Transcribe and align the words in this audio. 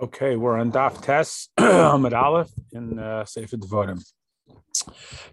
Okay, 0.00 0.36
we're 0.36 0.56
on 0.56 0.70
Daf 0.70 1.02
Tes 1.02 1.48
Amud 1.58 2.12
Aleph 2.12 2.52
in 2.70 3.00
uh, 3.00 3.24
Sefer 3.24 3.56
Devarim. 3.56 4.00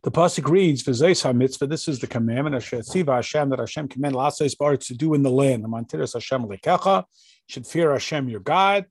The 0.02 0.10
pasuk 0.10 0.50
reads, 0.50 0.82
"V'zeis 0.82 1.36
mitzvah." 1.36 1.68
This 1.68 1.88
is 1.88 2.00
the 2.00 2.08
commandment 2.08 2.56
Shetziva 2.56 3.18
Hashem 3.18 3.50
that 3.52 3.60
Hashem 3.60 3.90
commanded 3.90 4.18
Lasos 4.18 4.58
Bar 4.58 4.78
to 4.78 4.96
do 4.96 5.14
in 5.14 5.22
the 5.22 5.30
land. 5.30 5.64
The 5.64 5.68
Mantiras 5.68 6.14
Hashem 6.14 6.48
lekecha 6.48 7.04
should 7.48 7.68
fear 7.68 7.92
Hashem 7.92 8.28
your 8.28 8.40
God. 8.40 8.86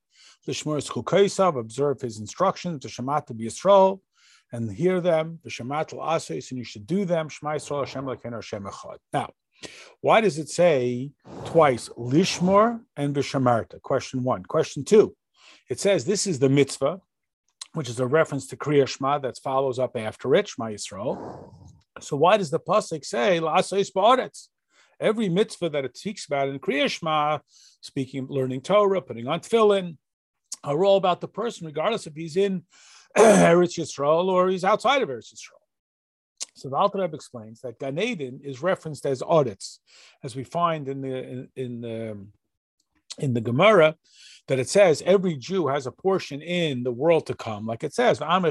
The 0.47 0.53
Shmur 0.53 0.79
Chukaisav 0.89 1.59
observe 1.59 2.01
His 2.01 2.21
instructions. 2.21 2.85
The 2.85 2.89
Shemat 2.89 3.27
to 3.27 3.35
be 3.35 3.47
Yisrael 3.47 3.99
and 4.53 4.71
hear 4.71 5.01
them. 5.01 5.41
The 5.43 5.51
Shemat 5.51 5.93
Asos 5.93 6.51
and 6.53 6.59
you 6.59 6.65
should 6.65 6.87
do 6.87 7.05
them. 7.05 7.29
Shema 7.29 7.55
Yisrael 7.55 7.81
Hashem 7.81 8.05
lekein 8.05 8.33
Hashem 8.33 8.63
echad. 8.63 8.99
Now, 9.13 9.31
why 10.01 10.21
does 10.21 10.39
it 10.39 10.51
say 10.51 11.11
twice 11.47 11.89
Lishmor 11.99 12.81
and 12.97 13.13
Vishamarta? 13.13 13.83
Question 13.83 14.23
one. 14.23 14.45
Question 14.45 14.85
two 14.85 15.17
it 15.69 15.81
says 15.81 16.05
this 16.05 16.27
is 16.27 16.39
the 16.39 16.49
mitzvah, 16.49 17.01
which 17.73 17.89
is 17.89 18.01
a 18.01 18.07
reference 18.07 18.47
to 18.49 18.57
Kriya 18.57 18.87
Shema 18.87 19.19
that 19.19 19.39
follows 19.39 19.79
up 19.79 19.97
after 19.97 20.35
it, 20.35 20.49
Shema 20.49 20.67
Yisrael. 20.67 21.53
So 22.01 22.17
why 22.17 22.37
does 22.37 22.51
the 22.51 22.61
pasuk 22.61 23.05
say 23.05 23.41
La'asais 23.41 23.93
Ba'aretz? 23.93 24.49
Every 25.01 25.29
mitzvah 25.29 25.71
that 25.71 25.85
it 25.85 25.97
speaks 25.97 26.27
about 26.27 26.49
in 26.49 26.59
Kriya 26.59 26.89
Shema, 26.89 27.39
speaking, 27.81 28.27
learning 28.29 28.61
Torah, 28.63 29.03
putting 29.03 29.27
on 29.27 29.41
tefillin, 29.41 29.97
are 30.63 30.85
all 30.85 30.97
about 30.97 31.21
the 31.21 31.29
person, 31.29 31.67
regardless 31.67 32.07
if 32.07 32.15
he's 32.15 32.37
in 32.37 32.63
Eretz 33.17 33.79
Yisrael 33.79 34.27
or 34.27 34.49
he's 34.49 34.65
outside 34.65 35.03
of 35.03 35.09
Eretz 35.09 35.35
Yisrael. 35.35 35.65
So 36.55 36.69
the 36.69 36.77
Alter 36.77 37.01
Rebbe 37.01 37.17
explains 37.17 37.61
that 37.63 37.81
Gan 37.81 37.99
Eden 37.99 38.41
is 38.43 38.63
referenced 38.63 39.07
as 39.07 39.23
audits, 39.23 39.81
as 40.23 40.37
we 40.37 40.45
find 40.45 40.89
in 40.89 41.01
the 41.01 41.17
in, 41.17 41.49
in 41.57 41.81
the 41.81 42.27
in 43.19 43.35
the 43.35 43.41
Gemara 43.41 43.97
that 44.49 44.59
it 44.59 44.69
says 44.69 45.03
every 45.07 45.37
Jew 45.37 45.69
has 45.69 45.87
a 45.87 45.93
portion 45.93 46.43
in 46.43 46.83
the 46.83 46.93
world 46.93 47.27
to 47.27 47.35
come, 47.35 47.67
like 47.67 47.83
it 47.83 47.95
says, 47.95 48.19
they 48.19 48.27
will 48.27 48.43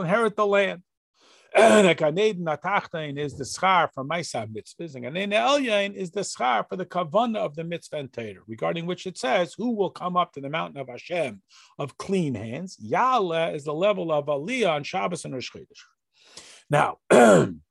inherit 0.00 0.36
the 0.36 0.46
land. 0.46 0.82
Atachtain 1.56 3.18
is 3.18 3.36
the 3.36 3.44
schar 3.44 3.88
for 3.92 4.04
Maisab 4.04 4.54
mitzvahs, 4.54 4.94
and 4.94 5.32
Elyain 5.32 5.94
is 5.94 6.10
the 6.10 6.20
schar 6.20 6.68
for 6.68 6.76
the 6.76 6.84
kavana 6.84 7.38
of 7.38 7.56
the 7.56 7.64
mitzvah 7.64 7.96
and 7.96 8.12
Torah, 8.12 8.42
regarding 8.46 8.84
which 8.86 9.06
it 9.06 9.16
says, 9.16 9.54
"Who 9.54 9.70
will 9.70 9.90
come 9.90 10.16
up 10.16 10.32
to 10.34 10.40
the 10.40 10.50
mountain 10.50 10.78
of 10.80 10.88
Hashem 10.88 11.40
of 11.78 11.96
clean 11.96 12.34
hands?" 12.34 12.76
Ya'aleh 12.76 13.54
is 13.54 13.64
the 13.64 13.72
level 13.74 14.12
of 14.12 14.26
Aliyah 14.26 14.74
on 14.74 14.84
Shabbos 14.84 15.24
and 15.24 15.34
Rosh. 15.34 15.50
Now, 16.68 16.98
in 17.10 17.62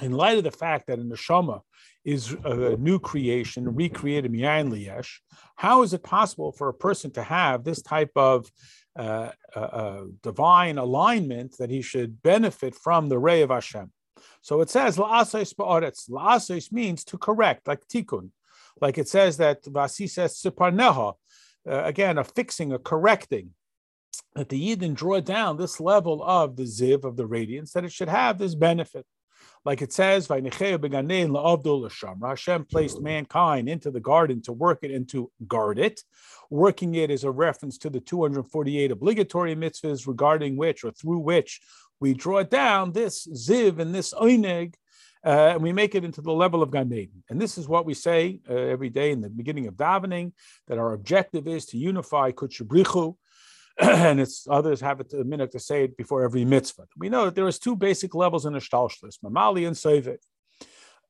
light 0.00 0.38
of 0.38 0.44
the 0.44 0.50
fact 0.50 0.88
that 0.88 0.98
in 0.98 1.08
the 1.08 1.16
Shema 1.16 1.60
is 2.04 2.36
a 2.44 2.76
new 2.76 2.98
creation, 2.98 3.74
recreated 3.74 4.30
miyayin 4.30 4.70
liyesh. 4.70 5.20
How 5.56 5.82
is 5.82 5.94
it 5.94 6.02
possible 6.02 6.52
for 6.52 6.68
a 6.68 6.74
person 6.74 7.10
to 7.12 7.22
have 7.22 7.64
this 7.64 7.82
type 7.82 8.12
of 8.14 8.50
uh, 8.98 9.30
uh, 9.56 9.58
uh, 9.58 10.04
divine 10.22 10.78
alignment 10.78 11.56
that 11.58 11.70
he 11.70 11.82
should 11.82 12.22
benefit 12.22 12.74
from 12.74 13.08
the 13.08 13.18
ray 13.18 13.42
of 13.42 13.50
Hashem? 13.50 13.90
So 14.42 14.60
it 14.60 14.70
says 14.70 14.96
la'asais 14.96 15.54
ba'aretz. 15.54 16.10
La'asais 16.10 16.70
means 16.70 17.04
to 17.04 17.18
correct, 17.18 17.66
like 17.66 17.86
tikkun, 17.88 18.30
like 18.80 18.98
it 18.98 19.08
says 19.08 19.38
that 19.38 19.62
Vasi 19.64 20.08
says 20.08 20.34
siparneha, 20.34 21.14
uh, 21.68 21.84
again 21.84 22.18
a 22.18 22.24
fixing, 22.24 22.72
a 22.72 22.78
correcting. 22.78 23.50
That 24.34 24.48
the 24.48 24.76
Yidden 24.76 24.94
draw 24.94 25.20
down 25.20 25.56
this 25.56 25.78
level 25.80 26.22
of 26.22 26.56
the 26.56 26.64
ziv 26.64 27.04
of 27.04 27.16
the 27.16 27.26
radiance, 27.26 27.72
that 27.72 27.84
it 27.84 27.92
should 27.92 28.08
have 28.08 28.36
this 28.36 28.54
benefit. 28.54 29.06
Like 29.64 29.80
it 29.80 29.92
says, 29.92 30.28
Hashem 30.28 30.44
placed 32.66 33.00
mankind 33.00 33.68
into 33.68 33.90
the 33.90 34.00
garden 34.00 34.42
to 34.42 34.52
work 34.52 34.80
it 34.82 34.90
and 34.90 35.08
to 35.08 35.30
guard 35.46 35.78
it. 35.78 36.02
Working 36.50 36.96
it 36.96 37.10
is 37.10 37.24
a 37.24 37.30
reference 37.30 37.78
to 37.78 37.88
the 37.88 38.00
248 38.00 38.90
obligatory 38.90 39.56
mitzvahs 39.56 40.06
regarding 40.06 40.56
which 40.56 40.84
or 40.84 40.90
through 40.90 41.20
which 41.20 41.62
we 41.98 42.12
draw 42.12 42.42
down 42.42 42.92
this 42.92 43.26
ziv 43.26 43.78
and 43.78 43.94
this 43.94 44.12
oineg, 44.12 44.74
uh, 45.24 45.52
and 45.54 45.62
we 45.62 45.72
make 45.72 45.94
it 45.94 46.04
into 46.04 46.20
the 46.20 46.32
level 46.32 46.62
of 46.62 46.70
Gan 46.70 46.92
Eden. 46.92 47.24
And 47.30 47.40
this 47.40 47.56
is 47.56 47.66
what 47.66 47.86
we 47.86 47.94
say 47.94 48.40
uh, 48.48 48.54
every 48.54 48.90
day 48.90 49.10
in 49.10 49.22
the 49.22 49.30
beginning 49.30 49.66
of 49.66 49.74
davening, 49.74 50.32
that 50.68 50.76
our 50.76 50.92
objective 50.92 51.48
is 51.48 51.64
to 51.66 51.78
unify 51.78 52.32
Kutchabrichu, 52.32 53.16
and 53.80 54.20
it's 54.20 54.46
others 54.48 54.80
have 54.80 55.00
it 55.00 55.12
a 55.14 55.24
minute 55.24 55.50
to 55.52 55.58
say 55.58 55.84
it 55.84 55.96
before 55.96 56.22
every 56.22 56.44
mitzvah. 56.44 56.86
We 56.96 57.08
know 57.08 57.24
that 57.24 57.34
there 57.34 57.48
is 57.48 57.58
two 57.58 57.74
basic 57.74 58.14
levels 58.14 58.46
in 58.46 58.54
a 58.54 58.60
shtalshlis, 58.60 59.18
mamali 59.24 59.66
and 59.66 59.76
soivet. 59.76 60.18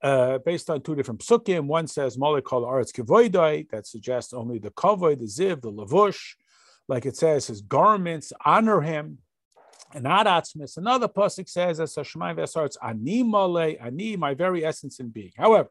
Uh, 0.02 0.36
based 0.38 0.68
on 0.68 0.82
two 0.82 0.94
different 0.94 1.20
psukim. 1.20 1.64
One 1.64 1.86
says 1.86 2.18
Molek 2.18 2.44
kol 2.44 2.62
kivoidai, 2.62 3.70
that 3.70 3.86
suggests 3.86 4.34
only 4.34 4.58
the 4.58 4.70
kavod, 4.70 5.18
the 5.18 5.24
ziv, 5.24 5.62
the 5.62 5.72
lavush. 5.72 6.34
Like 6.88 7.06
it 7.06 7.16
says, 7.16 7.46
his 7.46 7.62
garments 7.62 8.30
honor 8.44 8.82
him. 8.82 9.18
And 9.94 10.04
adatzmis. 10.04 10.76
Another 10.76 11.08
pasuk 11.08 11.48
says, 11.48 11.80
as 11.80 11.94
Hashemai 11.94 12.36
Vesarts, 12.36 12.76
ani 12.82 13.22
mole, 13.22 13.76
ani, 13.80 14.16
my 14.16 14.34
very 14.34 14.64
essence 14.64 15.00
in 15.00 15.08
being. 15.08 15.32
However, 15.36 15.68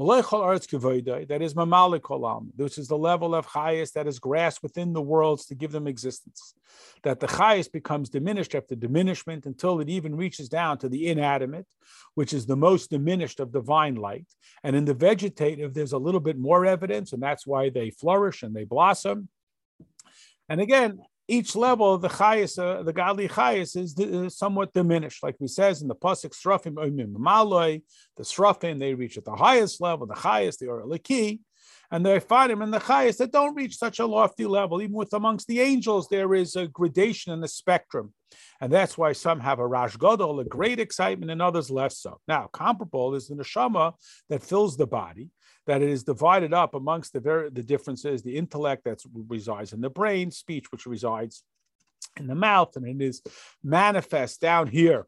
that 0.00 1.38
is 1.42 1.54
mamalik 1.54 2.50
which 2.56 2.78
is 2.78 2.88
the 2.88 2.96
level 2.96 3.34
of 3.34 3.44
highest 3.44 3.94
that 3.94 4.06
is 4.06 4.18
grasped 4.18 4.62
within 4.62 4.92
the 4.92 5.02
worlds 5.02 5.44
to 5.46 5.54
give 5.54 5.72
them 5.72 5.86
existence. 5.86 6.54
That 7.02 7.20
the 7.20 7.26
highest 7.26 7.72
becomes 7.72 8.08
diminished 8.08 8.54
after 8.54 8.74
diminishment 8.74 9.46
until 9.46 9.80
it 9.80 9.88
even 9.88 10.16
reaches 10.16 10.48
down 10.48 10.78
to 10.78 10.88
the 10.88 11.08
inanimate, 11.08 11.66
which 12.14 12.32
is 12.32 12.46
the 12.46 12.56
most 12.56 12.90
diminished 12.90 13.40
of 13.40 13.52
divine 13.52 13.96
light. 13.96 14.26
And 14.64 14.74
in 14.74 14.86
the 14.86 14.94
vegetative, 14.94 15.74
there's 15.74 15.92
a 15.92 15.98
little 15.98 16.20
bit 16.20 16.38
more 16.38 16.64
evidence, 16.64 17.12
and 17.12 17.22
that's 17.22 17.46
why 17.46 17.68
they 17.68 17.90
flourish 17.90 18.42
and 18.42 18.54
they 18.54 18.64
blossom. 18.64 19.28
And 20.48 20.60
again, 20.60 21.00
each 21.30 21.54
level 21.54 21.94
of 21.94 22.02
the 22.02 22.08
chayas, 22.08 22.58
uh, 22.58 22.82
the 22.82 22.92
godly 22.92 23.28
chayas, 23.28 23.76
is 23.76 23.96
uh, 23.98 24.28
somewhat 24.28 24.72
diminished. 24.72 25.22
Like 25.22 25.36
we 25.38 25.46
says 25.46 25.80
in 25.80 25.88
the 25.88 25.94
pasuk 25.94 26.32
strafim 26.32 26.74
maloi, 26.74 27.82
the 28.16 28.22
strafim 28.22 28.78
they 28.78 28.94
reach 28.94 29.16
at 29.16 29.24
the 29.24 29.36
highest 29.36 29.80
level, 29.80 30.06
the 30.06 30.14
highest, 30.14 30.58
the 30.58 30.66
oraliki, 30.66 31.40
and 31.92 32.04
they 32.04 32.18
find 32.20 32.50
him 32.50 32.62
in 32.62 32.70
the 32.70 32.80
chayas 32.80 33.18
that 33.18 33.32
don't 33.32 33.54
reach 33.54 33.76
such 33.76 33.98
a 34.00 34.06
lofty 34.06 34.44
level. 34.44 34.82
Even 34.82 34.94
with 34.94 35.12
amongst 35.12 35.46
the 35.46 35.60
angels, 35.60 36.08
there 36.08 36.34
is 36.34 36.56
a 36.56 36.66
gradation 36.66 37.32
in 37.32 37.40
the 37.40 37.48
spectrum, 37.48 38.12
and 38.60 38.72
that's 38.72 38.98
why 38.98 39.12
some 39.12 39.40
have 39.40 39.60
a 39.60 39.66
rash 39.66 39.96
gadol, 39.96 40.40
a 40.40 40.44
great 40.44 40.80
excitement, 40.80 41.30
and 41.30 41.40
others 41.40 41.70
less 41.70 41.98
so. 41.98 42.20
Now, 42.26 42.48
comparable 42.52 43.14
is 43.14 43.28
the 43.28 43.36
neshama 43.36 43.94
that 44.28 44.42
fills 44.42 44.76
the 44.76 44.86
body 44.86 45.28
that 45.66 45.82
it 45.82 45.90
is 45.90 46.04
divided 46.04 46.52
up 46.52 46.74
amongst 46.74 47.12
the 47.12 47.20
very 47.20 47.50
the 47.50 47.62
differences, 47.62 48.22
the 48.22 48.36
intellect 48.36 48.84
that 48.84 49.00
resides 49.28 49.72
in 49.72 49.80
the 49.80 49.90
brain, 49.90 50.30
speech 50.30 50.72
which 50.72 50.86
resides 50.86 51.42
in 52.16 52.26
the 52.26 52.34
mouth, 52.34 52.74
and 52.76 52.86
it 52.86 53.04
is 53.04 53.22
manifest 53.62 54.40
down 54.40 54.66
here 54.66 55.06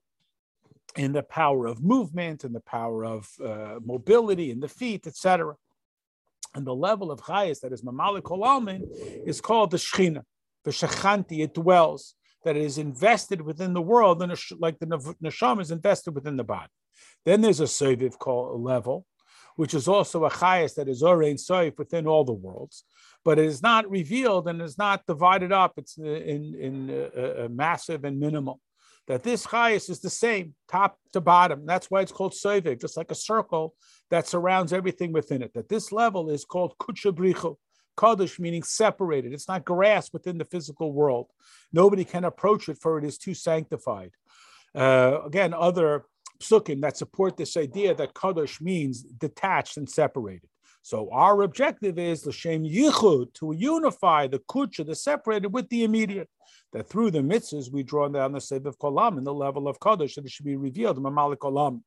in 0.97 1.13
the 1.13 1.23
power 1.23 1.67
of 1.67 1.83
movement 1.83 2.45
and 2.45 2.55
the 2.55 2.61
power 2.61 3.05
of 3.05 3.29
uh, 3.43 3.79
mobility 3.85 4.51
in 4.51 4.61
the 4.61 4.69
feet, 4.69 5.07
etc. 5.07 5.55
And 6.55 6.67
the 6.67 6.75
level 6.75 7.11
of 7.11 7.21
chayas 7.21 7.61
that 7.61 7.73
is 7.73 7.83
mamalik 7.83 8.23
olalmin 8.23 8.83
is 9.27 9.41
called 9.41 9.71
the 9.71 9.79
shechina, 9.79 10.23
the 10.65 10.71
shechanti. 10.71 11.43
It 11.43 11.55
dwells 11.55 12.15
that 12.45 12.57
it 12.57 12.63
is 12.63 12.77
invested 12.77 13.41
within 13.41 13.73
the 13.73 13.81
world, 13.81 14.23
and 14.23 14.37
like 14.59 14.79
the 14.79 14.87
neshama 14.87 15.63
is 15.63 15.71
invested 15.71 16.15
within 16.15 16.37
the 16.37 16.45
body. 16.45 16.69
Then 17.25 17.41
there's 17.41 17.61
a 17.61 17.65
seviv 17.65 18.19
called 18.19 18.61
level 18.61 19.07
which 19.57 19.75
is 19.75 19.89
also 19.89 20.25
a 20.25 20.31
chayas 20.31 20.75
that 20.75 20.89
is 20.89 21.03
orein 21.03 21.35
soif 21.35 21.79
within 21.79 22.07
all 22.07 22.25
the 22.25 22.33
worlds, 22.33 22.85
but 23.25 23.39
it 23.39 23.47
is 23.47 23.63
not 23.63 23.89
revealed 23.91 24.49
and 24.49 24.61
is 24.61 24.79
not 24.79 25.07
divided 25.07 25.53
up. 25.53 25.75
It's 25.77 25.97
in, 25.99 26.55
in 26.55 26.91
uh, 26.91 27.45
uh, 27.45 27.49
massive 27.49 28.05
and 28.05 28.19
minimal. 28.19 28.61
That 29.09 29.25
this 29.25 29.47
chayas 29.47 29.91
is 29.91 30.01
the 30.01 30.11
same, 30.11 30.55
top 30.69 30.97
to 31.13 31.21
bottom. 31.21 31.67
That's 31.67 31.91
why 31.91 32.03
it's 32.03 32.13
called 32.13 32.33
soivik, 32.33 32.81
just 32.81 32.97
like 32.97 33.11
a 33.11 33.17
circle 33.17 33.75
that 34.11 34.29
surrounds 34.29 34.73
everything 34.73 35.13
within 35.13 35.43
it. 35.43 35.53
That 35.55 35.69
this 35.69 35.93
level 35.93 36.31
is 36.31 36.45
called 36.45 36.75
kuchabrichu. 36.79 37.57
Kaddish 37.95 38.39
meaning 38.39 38.63
separated. 38.63 39.35
It's 39.35 39.49
not 39.49 39.67
grasped 39.67 40.15
within 40.15 40.39
the 40.39 40.47
physical 40.47 40.93
world. 40.93 41.27
Nobody 41.73 42.05
can 42.05 42.25
approach 42.25 42.71
it, 42.71 42.79
for 42.81 42.97
it 42.99 43.05
is 43.05 43.19
too 43.19 43.35
sanctified. 43.35 44.13
Uh, 44.75 45.19
again, 45.27 45.53
other 45.53 46.07
psukim 46.43 46.81
that 46.83 46.97
support 46.97 47.37
this 47.37 47.57
idea 47.57 47.95
that 47.95 48.15
kadosh 48.15 48.61
means 48.61 49.03
detached 49.03 49.77
and 49.77 49.89
separated. 49.89 50.49
So 50.83 51.09
our 51.13 51.43
objective 51.43 51.99
is 51.99 52.27
l'shem 52.27 52.65
yichud 52.65 53.33
to 53.35 53.55
unify 53.57 54.27
the 54.27 54.41
kucha, 54.41 54.85
the 54.85 54.95
separated, 54.95 55.53
with 55.53 55.69
the 55.69 55.85
immediate. 55.85 56.29
That 56.73 56.89
through 56.89 57.13
the 57.13 57.21
mitzvahs 57.21 57.71
we 57.71 57.83
draw 57.83 58.09
down 58.09 58.33
the 58.33 58.41
sev 58.41 58.67
of 58.67 58.79
kolam 58.79 59.19
in 59.19 59.25
the 59.25 59.35
level 59.35 59.69
of 59.69 59.79
kadosh, 59.79 60.15
that 60.15 60.25
it 60.25 60.31
should 60.31 60.47
be 60.47 60.57
revealed 60.57 60.99
mamalik 60.99 61.37
kolam. 61.37 61.83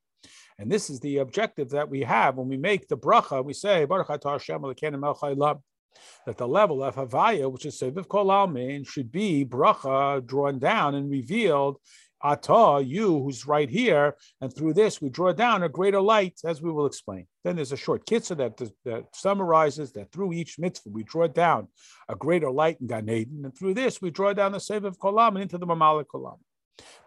And 0.58 0.72
this 0.72 0.90
is 0.90 1.00
the 1.02 1.18
objective 1.18 1.70
that 1.72 1.90
we 1.90 2.02
have 2.02 2.38
when 2.38 2.48
we 2.48 2.58
make 2.58 2.88
the 2.88 2.98
bracha. 2.98 3.44
We 3.44 3.54
say 3.54 3.86
Baruch 3.86 4.08
Hashem 4.08 4.62
that 6.26 6.38
the 6.38 6.48
level 6.48 6.84
of 6.84 6.96
Havaya, 6.96 7.52
which 7.52 7.66
is 7.66 7.80
Seviv 7.80 8.08
Kol 8.08 8.28
Almin, 8.28 8.88
should 8.88 9.12
be 9.12 9.46
bracha 9.46 10.26
drawn 10.26 10.60
down 10.60 10.96
and 10.96 11.10
revealed 11.10 11.78
Ata, 12.26 12.84
you 12.84 13.22
who's 13.22 13.46
right 13.46 13.70
here, 13.70 14.16
and 14.42 14.52
through 14.52 14.74
this 14.74 15.00
we 15.00 15.10
draw 15.10 15.32
down 15.32 15.62
a 15.62 15.70
greater 15.70 16.02
light, 16.02 16.40
as 16.44 16.60
we 16.60 16.72
will 16.72 16.88
explain. 16.88 17.28
Then 17.44 17.56
there's 17.56 17.72
a 17.72 17.78
short 17.78 18.08
kitzah 18.08 18.38
that, 18.38 18.58
that 18.84 19.06
summarizes 19.14 19.92
that 19.94 20.12
through 20.12 20.34
each 20.34 20.58
mitzvah 20.58 20.90
we 20.90 21.04
draw 21.04 21.28
down 21.28 21.68
a 22.10 22.16
greater 22.16 22.50
light 22.50 22.78
in 22.82 22.88
Gan 22.88 23.10
Eden, 23.10 23.46
and 23.46 23.56
through 23.56 23.76
this 23.76 24.02
we 24.02 24.10
draw 24.10 24.34
down 24.34 24.54
the 24.54 24.60
save 24.60 24.86
of 24.86 24.98
Kolam 24.98 25.30
and 25.30 25.44
into 25.44 25.60
the 25.60 25.68
Mamala 25.68 26.04
Kolam. 26.06 26.40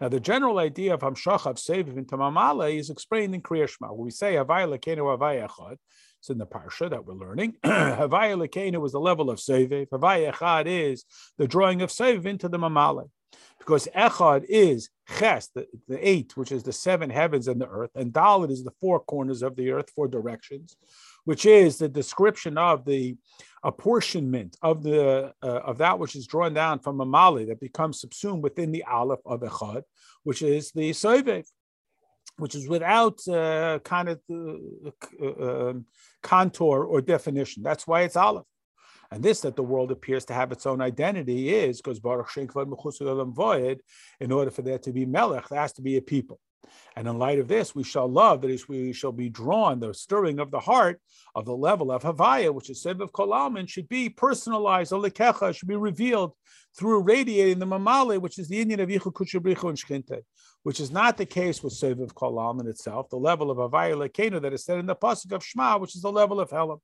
Now, 0.00 0.08
the 0.08 0.20
general 0.20 0.58
idea 0.58 0.94
of 0.94 1.00
Hamshach 1.00 1.46
of 1.46 1.56
Seviv 1.56 1.98
into 1.98 2.16
Mamale 2.16 2.78
is 2.78 2.88
explained 2.88 3.34
in 3.34 3.42
Kriya 3.42 3.68
Shema, 3.68 3.92
we 3.92 4.10
say 4.10 4.34
Havaya 4.34 4.78
Lekenu 4.78 5.18
Havaya 5.18 5.48
Echad. 5.48 5.76
It's 6.20 6.30
in 6.30 6.38
the 6.38 6.46
parsha 6.46 6.90
that 6.90 7.04
we're 7.04 7.14
learning. 7.14 7.54
Havaya 7.64 8.36
Lekenu 8.36 8.84
is 8.86 8.92
the 8.92 9.00
level 9.00 9.30
of 9.30 9.38
Seviv. 9.38 9.88
Havaya 9.88 10.32
Echad 10.32 10.66
is 10.66 11.04
the 11.38 11.48
drawing 11.48 11.82
of 11.82 11.90
Seviv 11.90 12.24
into 12.24 12.48
the 12.48 12.58
Mamale. 12.58 13.08
Because 13.58 13.88
Echad 13.94 14.44
is 14.48 14.90
Ches, 15.18 15.48
the, 15.54 15.66
the 15.88 16.06
eight, 16.06 16.36
which 16.36 16.52
is 16.52 16.62
the 16.62 16.72
seven 16.72 17.10
heavens 17.10 17.48
and 17.48 17.60
the 17.60 17.66
earth, 17.66 17.90
and 17.94 18.12
Dalet 18.12 18.50
is 18.50 18.62
the 18.62 18.72
four 18.80 19.00
corners 19.00 19.42
of 19.42 19.56
the 19.56 19.70
earth, 19.70 19.90
four 19.94 20.06
directions, 20.06 20.76
which 21.24 21.46
is 21.46 21.78
the 21.78 21.88
description 21.88 22.58
of 22.58 22.84
the 22.84 23.16
apportionment 23.62 24.56
of 24.62 24.82
the 24.82 25.32
uh, 25.42 25.46
of 25.46 25.78
that 25.78 25.98
which 25.98 26.14
is 26.14 26.26
drawn 26.26 26.54
down 26.54 26.78
from 26.78 27.00
a 27.00 27.06
mali 27.06 27.44
that 27.46 27.60
becomes 27.60 28.00
subsumed 28.00 28.42
within 28.42 28.70
the 28.70 28.84
aleph 28.84 29.20
of 29.26 29.40
echad, 29.40 29.82
which 30.22 30.42
is 30.42 30.70
the 30.72 30.90
soivev, 30.90 31.44
which 32.36 32.54
is 32.54 32.68
without 32.68 33.18
uh, 33.28 33.78
kind 33.80 34.08
of 34.10 34.20
uh, 34.30 35.68
um, 35.68 35.86
contour 36.22 36.84
or 36.84 37.00
definition. 37.00 37.62
That's 37.62 37.86
why 37.86 38.02
it's 38.02 38.16
aleph. 38.16 38.44
And 39.10 39.22
this 39.22 39.40
that 39.40 39.56
the 39.56 39.62
world 39.62 39.90
appears 39.90 40.24
to 40.26 40.34
have 40.34 40.52
its 40.52 40.66
own 40.66 40.80
identity 40.80 41.54
is 41.54 41.80
because 41.80 41.98
Baruch 41.98 42.30
Void, 42.30 43.80
in 44.20 44.32
order 44.32 44.50
for 44.50 44.62
there 44.62 44.78
to 44.78 44.92
be 44.92 45.06
Melech, 45.06 45.48
there 45.48 45.60
has 45.60 45.72
to 45.74 45.82
be 45.82 45.96
a 45.96 46.02
people. 46.02 46.38
And 46.96 47.06
in 47.06 47.18
light 47.18 47.38
of 47.38 47.48
this, 47.48 47.74
we 47.74 47.84
shall 47.84 48.08
love, 48.08 48.42
that 48.42 48.50
is, 48.50 48.68
we 48.68 48.92
shall 48.92 49.12
be 49.12 49.28
drawn, 49.28 49.80
the 49.80 49.94
stirring 49.94 50.38
of 50.38 50.50
the 50.50 50.60
heart 50.60 51.00
of 51.34 51.44
the 51.44 51.56
level 51.56 51.92
of 51.92 52.02
Havaya, 52.02 52.52
which 52.52 52.70
is 52.70 52.82
Sev 52.82 53.00
of 53.00 53.12
Kolalman, 53.12 53.68
should 53.68 53.88
be 53.88 54.08
personalized, 54.08 54.92
Alikecha, 54.92 55.54
should 55.54 55.68
be 55.68 55.76
revealed 55.76 56.32
through 56.76 57.02
radiating 57.02 57.58
the 57.58 57.66
Mamale, 57.66 58.20
which 58.20 58.38
is 58.38 58.48
the 58.48 58.60
Indian 58.60 58.80
of 58.80 58.88
Yichud 58.88 59.12
Kuchabrichu 59.12 59.68
and 59.68 59.78
Shkinte, 59.78 60.22
which 60.64 60.80
is 60.80 60.90
not 60.90 61.16
the 61.16 61.26
case 61.26 61.62
with 61.62 61.72
Sev 61.72 62.00
of 62.00 62.14
Kolalman 62.14 62.68
itself, 62.68 63.08
the 63.08 63.16
level 63.16 63.50
of 63.50 63.58
Havaya 63.58 64.08
Lekenu 64.08 64.42
that 64.42 64.52
is 64.52 64.64
said 64.64 64.78
in 64.78 64.86
the 64.86 64.96
Pasuk 64.96 65.32
of 65.32 65.44
Shema, 65.44 65.78
which 65.78 65.94
is 65.94 66.02
the 66.02 66.12
level 66.12 66.40
of 66.40 66.50
Helam. 66.50 66.80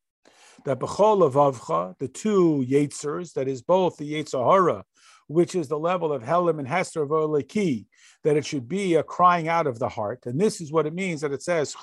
That 0.64 0.78
Bechol 0.78 1.22
of 1.22 1.34
Avcha, 1.34 1.98
the 1.98 2.08
two 2.08 2.64
Yetzers, 2.68 3.34
that 3.34 3.48
is 3.48 3.62
both 3.62 3.96
the 3.96 4.14
Yetzahara 4.14 4.84
which 5.26 5.54
is 5.54 5.68
the 5.68 5.78
level 5.78 6.12
of 6.12 6.22
Helim 6.22 6.58
and 6.58 6.68
Hester 6.68 7.02
of 7.02 7.10
Oleki, 7.10 7.86
that 8.24 8.36
it 8.36 8.44
should 8.44 8.68
be 8.68 8.94
a 8.94 9.02
crying 9.02 9.48
out 9.48 9.66
of 9.66 9.78
the 9.78 9.88
heart. 9.88 10.26
And 10.26 10.40
this 10.40 10.60
is 10.60 10.70
what 10.72 10.86
it 10.86 10.94
means 10.94 11.22
that 11.22 11.32
it 11.32 11.42
says, 11.42 11.74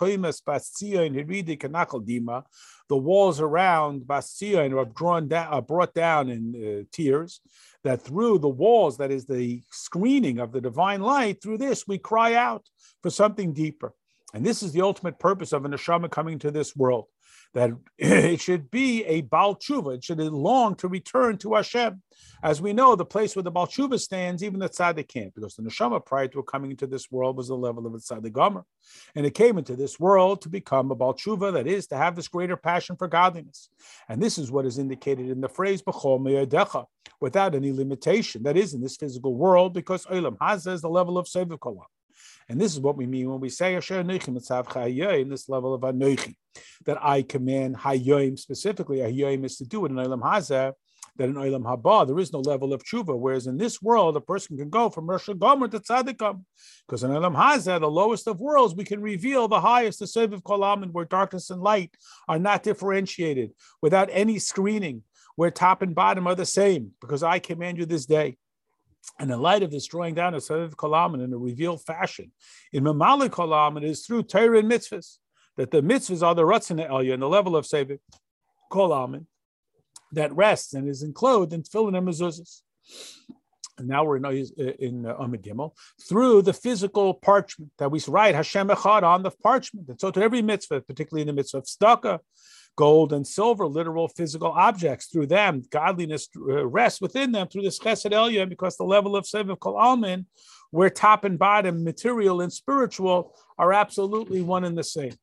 the 2.89 2.97
walls 2.97 3.39
around 3.39 4.07
Bastion 4.07 4.73
are 4.73 4.85
drawn 4.85 5.27
down, 5.27 5.47
are 5.47 5.61
brought 5.61 5.94
down 5.94 6.29
in 6.29 6.55
uh, 6.55 6.83
tears, 6.91 7.41
that 7.83 8.01
through 8.01 8.39
the 8.39 8.49
walls, 8.49 8.97
that 8.97 9.11
is 9.11 9.25
the 9.25 9.61
screening 9.71 10.39
of 10.39 10.51
the 10.51 10.61
divine 10.61 11.01
light, 11.01 11.41
through 11.41 11.57
this 11.57 11.87
we 11.87 11.97
cry 11.97 12.35
out 12.35 12.67
for 13.01 13.09
something 13.09 13.53
deeper. 13.53 13.94
And 14.33 14.45
this 14.45 14.63
is 14.63 14.71
the 14.71 14.81
ultimate 14.81 15.19
purpose 15.19 15.51
of 15.51 15.65
an 15.65 15.71
neshama 15.71 16.09
coming 16.09 16.39
to 16.39 16.51
this 16.51 16.75
world, 16.75 17.05
that 17.53 17.71
it 17.98 18.39
should 18.39 18.71
be 18.71 19.03
a 19.06 19.21
Baal 19.21 19.56
Tshuva, 19.56 19.95
it 19.95 20.03
should 20.03 20.19
long 20.19 20.75
to 20.75 20.88
return 20.88 21.38
to 21.39 21.53
Hashem. 21.56 22.01
As 22.44 22.62
we 22.62 22.74
know, 22.74 22.95
the 22.95 23.06
place 23.06 23.36
where 23.36 23.44
the 23.44 23.51
Baal 23.51 23.68
Tshuva 23.68 24.00
stands, 24.00 24.44
even 24.44 24.59
the 24.59 24.69
tzaddik 24.69 25.07
can't, 25.07 25.33
because 25.33 25.56
the 25.56 25.63
neshama 25.63 26.03
prior 26.03 26.27
to 26.30 26.42
coming 26.44 26.71
into 26.71 26.88
this 26.88 27.12
world 27.12 27.38
was 27.38 27.50
the 27.50 27.56
level 27.56 27.86
of 27.86 27.94
a 27.94 27.98
tzaddik 27.98 28.31
gomer, 28.31 28.65
and 29.15 29.25
it 29.25 29.36
came 29.36 29.57
into 29.57 29.75
this 29.75 30.00
world 30.00 30.42
to 30.42 30.50
become 30.50 30.92
a 30.92 30.95
Baal 30.95 31.13
Tshuva, 31.13 31.53
that 31.53 31.68
is, 31.68 31.88
to 31.88 31.98
have 31.98 32.15
this 32.15 32.27
greater 32.27 32.57
passion 32.57 32.95
for 32.95 33.07
godliness. 33.07 33.69
And 34.09 34.21
this 34.21 34.38
is 34.38 34.51
what 34.51 34.65
is 34.65 34.77
indicated 34.77 35.30
in 35.30 35.42
the 35.42 35.50
phrase 35.50 35.81
"b'chol 35.81 36.21
me'adecha," 36.21 36.86
without 37.19 37.56
any 37.56 37.71
limitation. 37.71 38.44
That 38.44 38.57
is 38.57 38.74
in 38.74 38.81
this 38.81 38.97
physical 38.97 39.36
world, 39.36 39.74
because 39.74 40.06
Olam 40.06 40.38
Haza 40.38 40.74
is 40.74 40.81
the 40.81 40.89
level 40.89 41.18
of 41.18 41.27
Seviv 41.27 41.59
Kolam. 41.59 41.86
And 42.51 42.59
this 42.59 42.74
is 42.74 42.81
what 42.81 42.98
we 42.98 43.07
mean 43.07 43.30
when 43.30 43.39
we 43.39 43.48
say 43.48 43.77
Asher 43.77 44.03
Neichim 44.03 45.21
in 45.21 45.30
this 45.30 45.48
level 45.48 45.74
of 45.74 45.81
Anoichi, 45.81 46.36
that 46.86 47.01
I 47.01 47.21
command 47.21 47.77
Hayoim 47.77 48.38
specifically. 48.38 48.98
Hayoim 48.98 49.45
is 49.45 49.56
to 49.59 49.65
do 49.65 49.86
it 49.86 49.92
in 49.92 49.95
Olam 49.95 50.21
Hazeh 50.21 50.74
that 51.15 51.30
in 51.30 51.36
Olam 51.36 51.63
Haba 51.63 52.06
there 52.06 52.19
is 52.19 52.33
no 52.33 52.39
level 52.39 52.74
of 52.74 52.83
tshuva, 52.83 53.18
whereas 53.18 53.48
in 53.48 53.57
this 53.57 53.81
world 53.81 54.18
a 54.18 54.21
person 54.21 54.57
can 54.57 54.69
go 54.69 54.89
from 54.89 55.09
Rosh 55.09 55.30
Gomer 55.39 55.69
to 55.69 55.80
Tzadikam, 55.80 56.44
because 56.86 57.06
in 57.06 57.12
Olam 57.12 57.38
Hazeh, 57.38 57.80
the 57.80 57.89
lowest 57.89 58.27
of 58.27 58.42
worlds, 58.42 58.75
we 58.75 58.83
can 58.83 59.01
reveal 59.01 59.47
the 59.47 59.62
highest, 59.62 60.00
the 60.00 60.07
Sev 60.07 60.33
of 60.33 60.44
Kolam, 60.44 60.92
where 60.92 61.06
darkness 61.06 61.51
and 61.51 61.62
light 61.62 61.95
are 62.27 62.39
not 62.39 62.63
differentiated, 62.63 63.51
without 63.81 64.09
any 64.12 64.39
screening, 64.39 65.04
where 65.38 65.51
top 65.51 65.81
and 65.81 65.95
bottom 65.95 66.27
are 66.27 66.36
the 66.36 66.45
same, 66.45 66.92
because 67.00 67.24
I 67.24 67.39
command 67.39 67.77
you 67.77 67.86
this 67.86 68.06
day. 68.06 68.38
And 69.19 69.31
in 69.31 69.39
light 69.41 69.63
of 69.63 69.71
this 69.71 69.87
drawing 69.87 70.15
down 70.15 70.33
of 70.33 70.43
Sev 70.43 70.75
Kolam 70.77 71.13
in 71.13 71.33
a 71.33 71.37
revealed 71.37 71.83
fashion, 71.83 72.31
in 72.73 72.83
Mamali 72.83 73.29
Kolam, 73.29 73.77
it 73.77 73.83
is 73.83 74.05
through 74.05 74.23
Torah 74.23 74.59
and 74.59 74.71
mitzvahs 74.71 75.17
that 75.57 75.71
the 75.71 75.81
mitzvahs 75.81 76.25
are 76.25 76.33
the 76.33 76.43
Ratzin 76.43 76.85
Elya 76.87 77.13
and 77.13 77.21
the 77.21 77.29
level 77.29 77.55
of 77.55 77.65
Sev 77.65 77.91
Kolam 78.71 79.25
that 80.13 80.33
rests 80.35 80.73
and 80.73 80.89
is 80.89 81.03
enclosed 81.03 81.53
in 81.53 81.63
tefillin 81.63 81.97
and 81.97 82.07
mezuzahs. 82.07 82.61
And 83.77 83.87
now 83.87 84.03
we're 84.03 84.17
in, 84.17 84.25
in 84.79 85.05
uh, 85.05 85.15
Amud 85.15 85.41
Gimel 85.41 85.71
through 86.07 86.41
the 86.43 86.53
physical 86.53 87.13
parchment 87.13 87.71
that 87.79 87.89
we 87.89 88.01
write 88.07 88.35
Hashem 88.35 88.67
Echad 88.67 89.03
on 89.03 89.23
the 89.23 89.31
parchment. 89.31 89.87
And 89.87 89.99
so 89.99 90.11
to 90.11 90.21
every 90.21 90.41
mitzvah, 90.41 90.81
particularly 90.81 91.21
in 91.21 91.27
the 91.27 91.33
mitzvah 91.33 91.59
of 91.59 91.65
tzedakah, 91.65 92.19
gold 92.75 93.13
and 93.13 93.25
silver, 93.25 93.68
literal 93.68 94.07
physical 94.07 94.51
objects, 94.51 95.07
through 95.07 95.27
them, 95.27 95.63
godliness 95.69 96.27
uh, 96.38 96.65
rests 96.65 97.01
within 97.01 97.31
them 97.31 97.47
through 97.47 97.63
this 97.63 97.79
chesed 97.79 98.12
elyon, 98.12 98.50
because 98.50 98.77
the 98.77 98.83
level 98.83 99.15
of 99.15 99.25
sev 99.25 99.47
kol 99.59 99.75
almin, 99.75 100.25
where 100.71 100.89
top 100.89 101.25
and 101.25 101.38
bottom, 101.38 101.83
material 101.83 102.41
and 102.41 102.51
spiritual, 102.51 103.35
are 103.57 103.73
absolutely 103.73 104.41
one 104.41 104.63
and 104.63 104.77
the 104.77 104.83
same. 104.83 105.13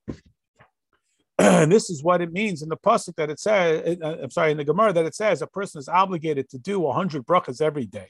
and 1.38 1.70
this 1.70 1.88
is 1.88 2.02
what 2.02 2.20
it 2.20 2.32
means 2.32 2.62
in 2.62 2.68
the 2.68 2.76
pasuk 2.76 3.14
that 3.16 3.30
it 3.30 3.40
says. 3.40 3.98
Uh, 4.02 4.16
I'm 4.22 4.30
sorry, 4.30 4.50
in 4.50 4.56
the 4.56 4.64
Gemara 4.64 4.92
that 4.92 5.06
it 5.06 5.14
says 5.14 5.40
a 5.42 5.46
person 5.46 5.78
is 5.78 5.88
obligated 5.88 6.48
to 6.50 6.58
do 6.58 6.90
hundred 6.90 7.26
brachas 7.26 7.60
every 7.62 7.86
day, 7.86 8.08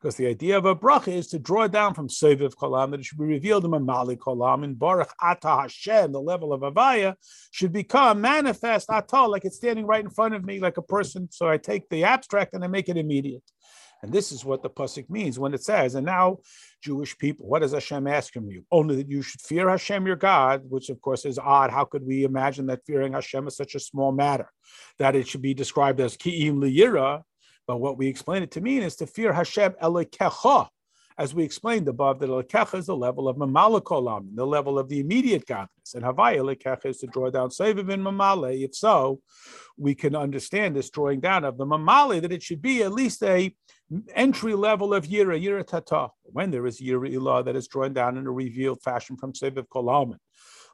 because 0.00 0.16
the 0.16 0.26
idea 0.26 0.56
of 0.56 0.64
a 0.64 0.76
bracha 0.76 1.08
is 1.08 1.26
to 1.28 1.38
draw 1.38 1.66
down 1.66 1.92
from 1.92 2.08
Seviv 2.08 2.54
Kolam 2.54 2.90
that 2.90 3.00
it 3.00 3.06
should 3.06 3.18
be 3.18 3.24
revealed 3.24 3.64
in 3.64 3.72
Mamali 3.72 4.16
Kolam 4.16 4.62
and 4.62 4.78
Baruch 4.78 5.12
Ata 5.20 5.48
Hashem, 5.48 6.12
the 6.12 6.20
level 6.20 6.52
of 6.52 6.60
Avaya, 6.60 7.14
should 7.50 7.72
become 7.72 8.20
manifest 8.20 8.90
Ata, 8.90 9.26
like 9.26 9.44
it's 9.44 9.56
standing 9.56 9.86
right 9.86 10.04
in 10.04 10.10
front 10.10 10.34
of 10.34 10.44
me, 10.44 10.60
like 10.60 10.76
a 10.76 10.82
person. 10.82 11.28
So 11.32 11.48
I 11.48 11.56
take 11.56 11.88
the 11.88 12.04
abstract 12.04 12.54
and 12.54 12.62
I 12.62 12.68
make 12.68 12.88
it 12.88 12.96
immediate. 12.96 13.42
And 14.00 14.12
this 14.12 14.30
is 14.30 14.44
what 14.44 14.62
the 14.62 14.70
pasuk 14.70 15.10
means 15.10 15.40
when 15.40 15.54
it 15.54 15.64
says, 15.64 15.96
"And 15.96 16.06
now, 16.06 16.38
Jewish 16.80 17.18
people, 17.18 17.48
what 17.48 17.62
does 17.62 17.72
Hashem 17.72 18.06
ask 18.06 18.32
from 18.32 18.48
you? 18.48 18.64
Only 18.70 18.94
that 18.94 19.10
you 19.10 19.22
should 19.22 19.40
fear 19.40 19.68
Hashem 19.68 20.06
your 20.06 20.14
God," 20.14 20.62
which 20.68 20.88
of 20.88 21.00
course 21.00 21.24
is 21.24 21.36
odd. 21.36 21.72
How 21.72 21.84
could 21.84 22.06
we 22.06 22.22
imagine 22.22 22.66
that 22.66 22.84
fearing 22.86 23.14
Hashem 23.14 23.48
is 23.48 23.56
such 23.56 23.74
a 23.74 23.80
small 23.80 24.12
matter? 24.12 24.52
That 25.00 25.16
it 25.16 25.26
should 25.26 25.42
be 25.42 25.52
described 25.52 25.98
as 25.98 26.16
ki'im 26.16 26.58
liyira. 26.58 27.22
But 27.68 27.80
what 27.80 27.98
we 27.98 28.08
explain 28.08 28.42
it 28.42 28.50
to 28.52 28.62
mean 28.62 28.82
is 28.82 28.96
to 28.96 29.06
fear 29.06 29.30
Hashem 29.32 29.72
Elokecha, 29.82 30.68
as 31.18 31.34
we 31.34 31.44
explained 31.44 31.86
above, 31.86 32.18
that 32.20 32.30
Lekecha 32.30 32.78
is 32.78 32.86
the 32.86 32.96
level 32.96 33.28
of 33.28 33.36
Mamalakolam, 33.36 34.34
the 34.34 34.46
level 34.46 34.78
of 34.78 34.88
the 34.88 35.00
immediate 35.00 35.46
godliness. 35.46 35.94
And 35.94 36.02
Havaya 36.02 36.38
Lekecha 36.38 36.86
is 36.86 36.98
to 36.98 37.08
draw 37.08 37.28
down 37.28 37.50
Seviv 37.50 37.90
in 37.90 38.00
Mamale. 38.00 38.64
If 38.64 38.74
so, 38.74 39.20
we 39.76 39.94
can 39.94 40.16
understand 40.16 40.76
this 40.76 40.88
drawing 40.88 41.20
down 41.20 41.44
of 41.44 41.58
the 41.58 41.66
Mamale, 41.66 42.22
that 42.22 42.32
it 42.32 42.42
should 42.42 42.62
be 42.62 42.82
at 42.82 42.92
least 42.92 43.22
a 43.22 43.54
entry 44.14 44.54
level 44.54 44.94
of 44.94 45.06
Yira, 45.06 45.38
Yira 45.38 45.66
Tata, 45.66 46.08
when 46.24 46.50
there 46.50 46.66
is 46.66 46.80
Yira 46.80 47.12
Ilah 47.12 47.44
that 47.44 47.56
is 47.56 47.68
drawn 47.68 47.92
down 47.92 48.16
in 48.16 48.26
a 48.26 48.32
revealed 48.32 48.80
fashion 48.82 49.16
from 49.18 49.34
Seviv 49.34 49.66
Kolalman, 49.68 50.18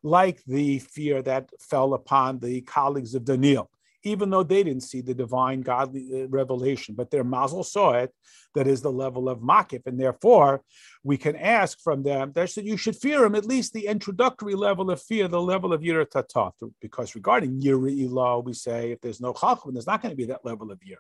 like 0.05 0.45
the 0.45 0.79
fear 0.79 1.23
that 1.23 1.51
fell 1.59 1.95
upon 1.95 2.39
the 2.39 2.61
colleagues 2.61 3.15
of 3.17 3.25
Daniel 3.25 3.69
even 4.05 4.31
though 4.31 4.43
they 4.43 4.63
didn't 4.63 4.83
see 4.83 5.01
the 5.01 5.15
divine 5.15 5.63
godly 5.63 6.23
uh, 6.23 6.29
revelation, 6.29 6.95
but 6.95 7.11
their 7.11 7.25
mazel 7.25 7.65
saw 7.65 7.93
it, 7.93 8.13
that 8.55 8.67
is 8.67 8.81
the 8.81 8.93
level 8.93 9.29
of 9.29 9.41
makif. 9.41 9.87
And 9.87 9.99
therefore, 9.99 10.63
we 11.03 11.17
can 11.17 11.37
ask 11.37 11.81
from 11.81 12.03
them 12.03 12.33
that 12.35 12.57
you 12.57 12.77
should 12.77 12.97
fear 12.97 13.25
him, 13.25 13.35
at 13.35 13.45
least 13.45 13.73
the 13.73 13.87
introductory 13.87 14.55
level 14.55 14.91
of 14.91 15.03
fear, 15.03 15.29
the 15.29 15.41
level 15.41 15.73
of 15.73 15.83
yira 15.83 16.09
tata. 16.09 16.51
Because 16.81 17.15
regarding 17.15 17.61
yira 17.61 17.91
ilah, 18.09 18.45
we 18.45 18.53
say 18.53 18.93
if 18.93 19.01
there's 19.01 19.21
no 19.21 19.33
chacham, 19.33 19.75
there's 19.75 19.87
not 19.87 20.03
going 20.03 20.13
to 20.13 20.17
be 20.17 20.27
that 20.27 20.45
level 20.45 20.71
of 20.71 20.79
yira. 20.81 20.97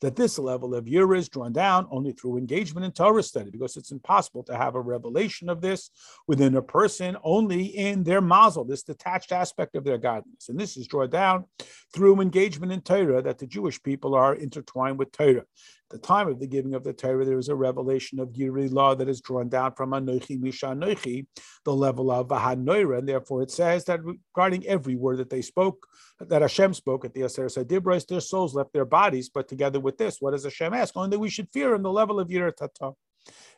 That 0.00 0.16
this 0.16 0.38
level 0.38 0.74
of 0.74 0.84
yira 0.84 1.18
is 1.18 1.28
drawn 1.28 1.52
down 1.52 1.86
only 1.90 2.12
through 2.12 2.36
engagement 2.38 2.84
in 2.84 2.92
Torah 2.92 3.22
study, 3.22 3.50
because 3.50 3.76
it's 3.76 3.90
impossible 3.90 4.42
to 4.44 4.56
have 4.56 4.74
a 4.74 4.80
revelation 4.80 5.48
of 5.48 5.60
this 5.60 5.90
within 6.26 6.56
a 6.56 6.62
person 6.62 7.16
only 7.22 7.64
in 7.64 8.04
their 8.04 8.20
mazel, 8.20 8.64
this 8.64 8.82
detached 8.82 9.32
aspect 9.32 9.74
of 9.74 9.84
their 9.84 9.98
godliness. 9.98 10.48
And 10.48 10.58
this 10.58 10.76
is 10.76 10.86
drawn 10.86 11.10
down 11.10 11.44
through 11.94 12.20
engagement 12.20 12.72
in 12.72 12.80
Torah, 12.80 13.22
that 13.22 13.38
the 13.38 13.46
Jewish 13.46 13.82
people 13.82 14.14
are 14.14 14.34
intertwined 14.34 14.98
with 14.98 15.12
Torah. 15.12 15.44
The 15.92 15.98
time 15.98 16.26
of 16.26 16.40
the 16.40 16.46
giving 16.46 16.74
of 16.74 16.84
the 16.84 16.94
Torah, 16.94 17.26
there 17.26 17.38
is 17.38 17.50
a 17.50 17.54
revelation 17.54 18.18
of 18.18 18.30
Yiri 18.30 18.72
law 18.72 18.94
that 18.94 19.10
is 19.10 19.20
drawn 19.20 19.50
down 19.50 19.74
from 19.74 19.90
Anochi 19.90 20.40
Misha 20.40 20.66
Anochi, 20.66 21.26
the 21.66 21.74
level 21.74 22.10
of 22.10 22.28
Vahanoira, 22.28 22.98
and 22.98 23.08
therefore 23.08 23.42
it 23.42 23.50
says 23.50 23.84
that 23.84 24.00
regarding 24.02 24.66
every 24.66 24.96
word 24.96 25.18
that 25.18 25.28
they 25.28 25.42
spoke, 25.42 25.86
that 26.18 26.40
Hashem 26.40 26.72
spoke 26.72 27.04
at 27.04 27.12
the 27.12 27.24
Aser 27.24 27.44
Sadibros, 27.44 28.06
their 28.06 28.20
souls 28.20 28.54
left 28.54 28.72
their 28.72 28.86
bodies, 28.86 29.28
but 29.28 29.48
together 29.48 29.80
with 29.80 29.98
this, 29.98 30.16
what 30.18 30.30
does 30.30 30.44
Hashem 30.44 30.72
ask? 30.72 30.96
Only 30.96 31.18
we 31.18 31.28
should 31.28 31.50
fear 31.52 31.74
him, 31.74 31.82
the 31.82 31.92
level 31.92 32.18
of 32.18 32.30
Yir 32.30 32.50
Tata. 32.52 32.92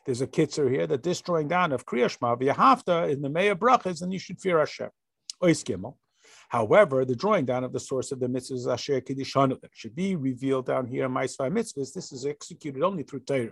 There's 0.05 0.21
a 0.21 0.27
kitzer 0.27 0.69
here 0.69 0.87
that 0.87 1.03
this 1.03 1.21
drawing 1.21 1.47
down 1.47 1.71
of 1.71 1.85
Kriyashma, 1.85 2.37
V'yahafta 2.37 3.09
in 3.09 3.21
the 3.21 3.29
Meya 3.29 3.55
Brachas, 3.55 4.01
and 4.01 4.11
you 4.11 4.19
should 4.19 4.41
fear 4.41 4.59
Hashem. 4.59 4.89
Ois. 5.41 5.95
However, 6.55 7.03
the 7.03 7.17
drawing 7.17 7.43
down 7.43 7.65
of 7.65 7.73
the 7.73 7.81
source 7.81 8.13
of 8.13 8.21
the 8.21 8.27
mitzvahs 8.27 8.71
Asher 8.71 9.01
Kiddishanu 9.01 9.59
that 9.59 9.71
should 9.73 9.93
be 9.93 10.15
revealed 10.15 10.67
down 10.67 10.87
here 10.87 11.03
in 11.03 11.11
Maisvah 11.11 11.51
mitzvahs, 11.51 11.91
this 11.91 12.13
is 12.13 12.25
executed 12.25 12.81
only 12.81 13.03
through 13.03 13.25
Torah. 13.31 13.51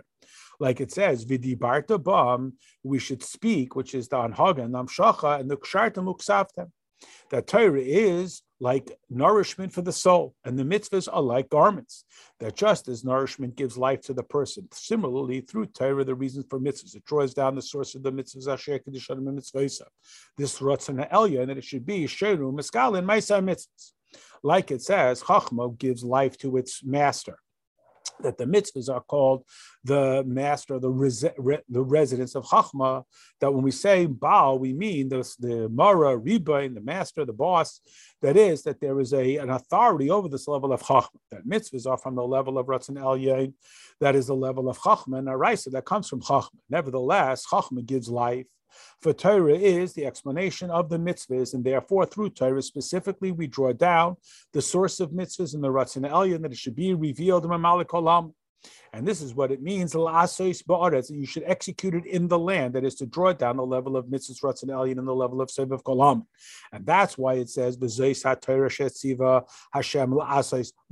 Like 0.58 0.80
it 0.80 0.90
says, 0.90 1.24
Vidi 1.24 1.54
Barta 1.54 2.02
Bam, 2.02 2.54
we 2.82 2.98
should 2.98 3.22
speak, 3.22 3.76
which 3.76 3.94
is 3.94 4.08
the 4.08 4.16
Anhaga, 4.16 4.66
Namshacha, 4.70 5.38
and 5.38 5.50
the 5.50 5.58
Ksharta 5.58 6.00
Muksavtem. 6.02 6.70
That 7.30 7.46
Torah 7.46 7.80
is 7.80 8.42
like 8.60 8.90
nourishment 9.10 9.72
for 9.72 9.82
the 9.82 9.92
soul, 9.92 10.34
and 10.44 10.58
the 10.58 10.64
mitzvahs 10.64 11.08
are 11.12 11.22
like 11.22 11.48
garments. 11.48 12.04
That 12.40 12.56
just 12.56 12.88
as 12.88 13.04
nourishment 13.04 13.56
gives 13.56 13.76
life 13.76 14.00
to 14.02 14.14
the 14.14 14.22
person, 14.22 14.68
similarly 14.72 15.40
through 15.40 15.66
Torah, 15.66 16.04
the 16.04 16.14
reasons 16.14 16.46
for 16.48 16.60
mitzvahs, 16.60 16.94
it 16.94 17.04
draws 17.04 17.34
down 17.34 17.54
the 17.54 17.62
source 17.62 17.94
of 17.94 18.02
the 18.02 18.12
mitzvahs. 18.12 18.52
Asher 18.52 18.78
kedushanim 18.78 19.38
mitzvahs. 19.38 19.82
This 20.36 20.60
rotzana 20.60 21.10
elya, 21.10 21.40
and 21.40 21.50
that 21.50 21.58
it 21.58 21.64
should 21.64 21.86
be 21.86 22.04
sheru 22.04 22.52
miskalin 22.54 23.04
ma'isa 23.04 23.42
mitzvahs. 23.42 23.92
Like 24.42 24.70
it 24.70 24.82
says, 24.82 25.22
Chachma 25.22 25.76
gives 25.78 26.04
life 26.04 26.36
to 26.38 26.56
its 26.56 26.84
master 26.84 27.38
that 28.20 28.38
the 28.38 28.44
mitzvahs 28.44 28.92
are 28.92 29.00
called 29.00 29.44
the 29.82 30.22
master, 30.26 30.78
the, 30.78 30.90
res- 30.90 31.24
re- 31.36 31.62
the 31.68 31.82
residence 31.82 32.34
of 32.34 32.44
Chachma, 32.44 33.04
that 33.40 33.52
when 33.52 33.62
we 33.62 33.70
say 33.70 34.06
Baal, 34.06 34.58
we 34.58 34.72
mean 34.72 35.08
the, 35.08 35.28
the 35.38 35.68
Mara, 35.68 36.18
Ribain, 36.18 36.74
the 36.74 36.80
master, 36.80 37.24
the 37.24 37.32
boss. 37.32 37.80
That 38.22 38.36
is, 38.36 38.62
that 38.62 38.80
there 38.80 39.00
is 39.00 39.12
a, 39.12 39.36
an 39.36 39.50
authority 39.50 40.10
over 40.10 40.28
this 40.28 40.48
level 40.48 40.72
of 40.72 40.82
Chachma. 40.82 41.08
That 41.30 41.46
mitzvahs 41.46 41.86
are 41.86 41.98
from 41.98 42.14
the 42.14 42.26
level 42.26 42.58
of 42.58 42.66
Ratzon 42.66 42.98
El 42.98 43.52
that 44.00 44.16
is 44.16 44.26
the 44.26 44.34
level 44.34 44.68
of 44.68 44.78
Chachma, 44.78 45.18
and 45.18 45.28
Araisa, 45.28 45.70
that 45.72 45.84
comes 45.84 46.08
from 46.08 46.20
Chachma. 46.20 46.50
Nevertheless, 46.70 47.46
Chachma 47.46 47.84
gives 47.84 48.08
life 48.08 48.46
for 49.00 49.12
Torah 49.12 49.54
is 49.56 49.92
the 49.92 50.06
explanation 50.06 50.70
of 50.70 50.88
the 50.88 50.98
mitzvahs, 50.98 51.54
and 51.54 51.64
therefore 51.64 52.06
through 52.06 52.30
Torah 52.30 52.62
specifically 52.62 53.32
we 53.32 53.46
draw 53.46 53.72
down 53.72 54.16
the 54.52 54.62
source 54.62 55.00
of 55.00 55.10
mitzvahs 55.10 55.54
in 55.54 55.60
the 55.60 55.68
Ratzin 55.68 56.08
Elyon 56.08 56.42
that 56.42 56.52
it 56.52 56.58
should 56.58 56.76
be 56.76 56.94
revealed 56.94 57.44
in 57.44 57.60
Malik 57.60 57.88
Olam. 57.88 58.32
And 58.94 59.06
this 59.06 59.20
is 59.20 59.34
what 59.34 59.50
it 59.50 59.60
means, 59.60 59.92
that 59.92 61.06
you 61.10 61.26
should 61.26 61.42
execute 61.46 61.94
it 61.94 62.06
in 62.06 62.28
the 62.28 62.38
land, 62.38 62.74
that 62.74 62.84
is 62.84 62.94
to 62.96 63.06
draw 63.06 63.32
down 63.32 63.56
the 63.56 63.66
level 63.66 63.96
of 63.96 64.06
mitzvahs 64.06 64.40
ratzon 64.40 64.66
elyon 64.66 64.98
and 64.98 65.08
the 65.08 65.14
level 65.14 65.40
of 65.40 65.48
sevav 65.48 65.82
kolam. 65.82 66.26
And 66.72 66.86
that's 66.86 67.18
why 67.18 67.34
it 67.34 67.50
says, 67.50 67.76
Hashem 67.76 67.90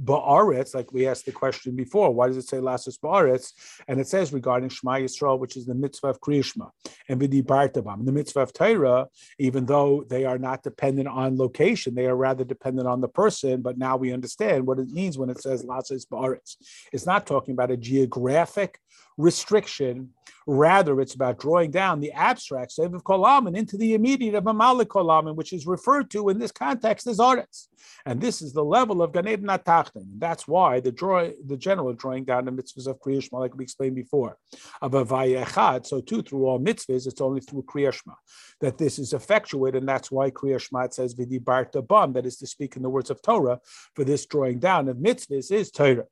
ba'aretz, 0.03 0.75
like 0.75 0.93
we 0.93 1.07
asked 1.07 1.27
the 1.27 1.33
question 1.33 1.77
before, 1.77 2.13
why 2.13 2.27
does 2.27 2.37
it 2.37 2.49
say 2.49 2.57
la'asais 2.57 2.99
ba'aretz? 2.99 3.53
And 3.87 4.01
it 4.01 4.09
says 4.09 4.33
regarding 4.33 4.69
Shema 4.69 4.95
Yisrael, 4.95 5.39
which 5.39 5.57
is 5.57 5.67
the 5.67 5.75
mitzvah 5.75 6.09
of 6.09 6.21
Kriyishma, 6.21 6.71
and 7.09 7.21
V'di 7.21 7.43
Bartabam. 7.43 8.05
The 8.05 8.13
mitzvah 8.13 8.41
of 8.41 8.53
Torah, 8.53 9.07
even 9.39 9.67
though 9.67 10.05
they 10.09 10.25
are 10.25 10.39
not 10.39 10.65
dependent 10.65 11.07
on 11.07 11.37
location, 11.37 11.95
they 11.95 12.07
are 12.07 12.17
rather 12.17 12.43
dependent 12.45 12.89
on 12.89 13.01
the 13.01 13.09
person, 13.09 13.63
but 13.63 13.79
now 13.79 13.97
we 13.97 14.13
understand 14.13 14.67
what 14.67 14.81
it 14.81 14.89
means 14.89 15.19
when 15.19 15.31
it 15.31 15.41
says 15.41 15.65
la'asais 15.65 16.07
ba'aretz. 16.09 16.57
It's 16.93 17.07
not 17.07 17.27
talking 17.27 17.53
about 17.53 17.71
a 17.71 17.77
geographic 17.93 18.79
restriction. 19.19 20.11
Rather, 20.47 21.01
it's 21.01 21.15
about 21.15 21.39
drawing 21.39 21.71
down 21.71 22.01
the 22.01 22.11
abstract 22.13 22.77
of 22.79 23.05
Kolaman 23.05 23.57
into 23.57 23.77
the 23.77 23.95
immediate 23.95 24.35
of 24.35 24.43
Mamalik 24.43 24.87
Kolaman, 24.87 25.37
which 25.37 25.53
is 25.53 25.69
referred 25.69 26.11
to 26.11 26.31
in 26.31 26.39
this 26.41 26.51
context 26.51 27.07
as 27.07 27.19
Aretz. 27.19 27.69
And 28.07 28.21
this 28.21 28.43
is 28.43 28.53
the 28.53 28.65
level 28.65 29.03
of 29.03 29.13
Ganed 29.13 29.45
Natachtin. 29.45 30.07
That's 30.19 30.49
why 30.49 30.81
the 30.81 30.91
draw, 30.91 31.29
the 31.47 31.57
general 31.57 31.93
drawing 31.93 32.25
down 32.25 32.47
the 32.47 32.51
mitzvahs 32.51 32.89
of 32.89 32.99
Kriyashma, 32.99 33.39
like 33.39 33.55
we 33.57 33.63
explained 33.63 33.95
before, 33.95 34.37
of 34.81 34.95
a 34.95 35.85
So 35.85 36.01
too, 36.01 36.23
through 36.23 36.47
all 36.47 36.59
mitzvahs, 36.59 37.07
it's 37.07 37.21
only 37.21 37.41
through 37.41 37.63
Kriyashma 37.63 38.15
that 38.61 38.79
this 38.79 38.99
is 38.99 39.13
effectuated, 39.13 39.83
and 39.83 39.89
that's 39.89 40.11
why 40.11 40.31
Kriyashma 40.31 40.93
says 40.93 41.13
Vidi 41.13 41.39
Barta 41.39 41.87
Bam, 41.87 42.15
that 42.15 42.27
is 42.27 42.39
to 42.39 42.49
speak 42.49 42.75
in 42.77 42.83
the 42.83 42.91
words 42.91 43.11
of 43.11 43.23
Torah, 43.23 43.61
for 43.95 44.05
this 44.05 44.27
drawing 44.27 44.59
down 44.59 44.89
of 44.89 44.97
mitzvahs 44.97 45.53
is 45.53 45.71
Torah. 45.71 46.07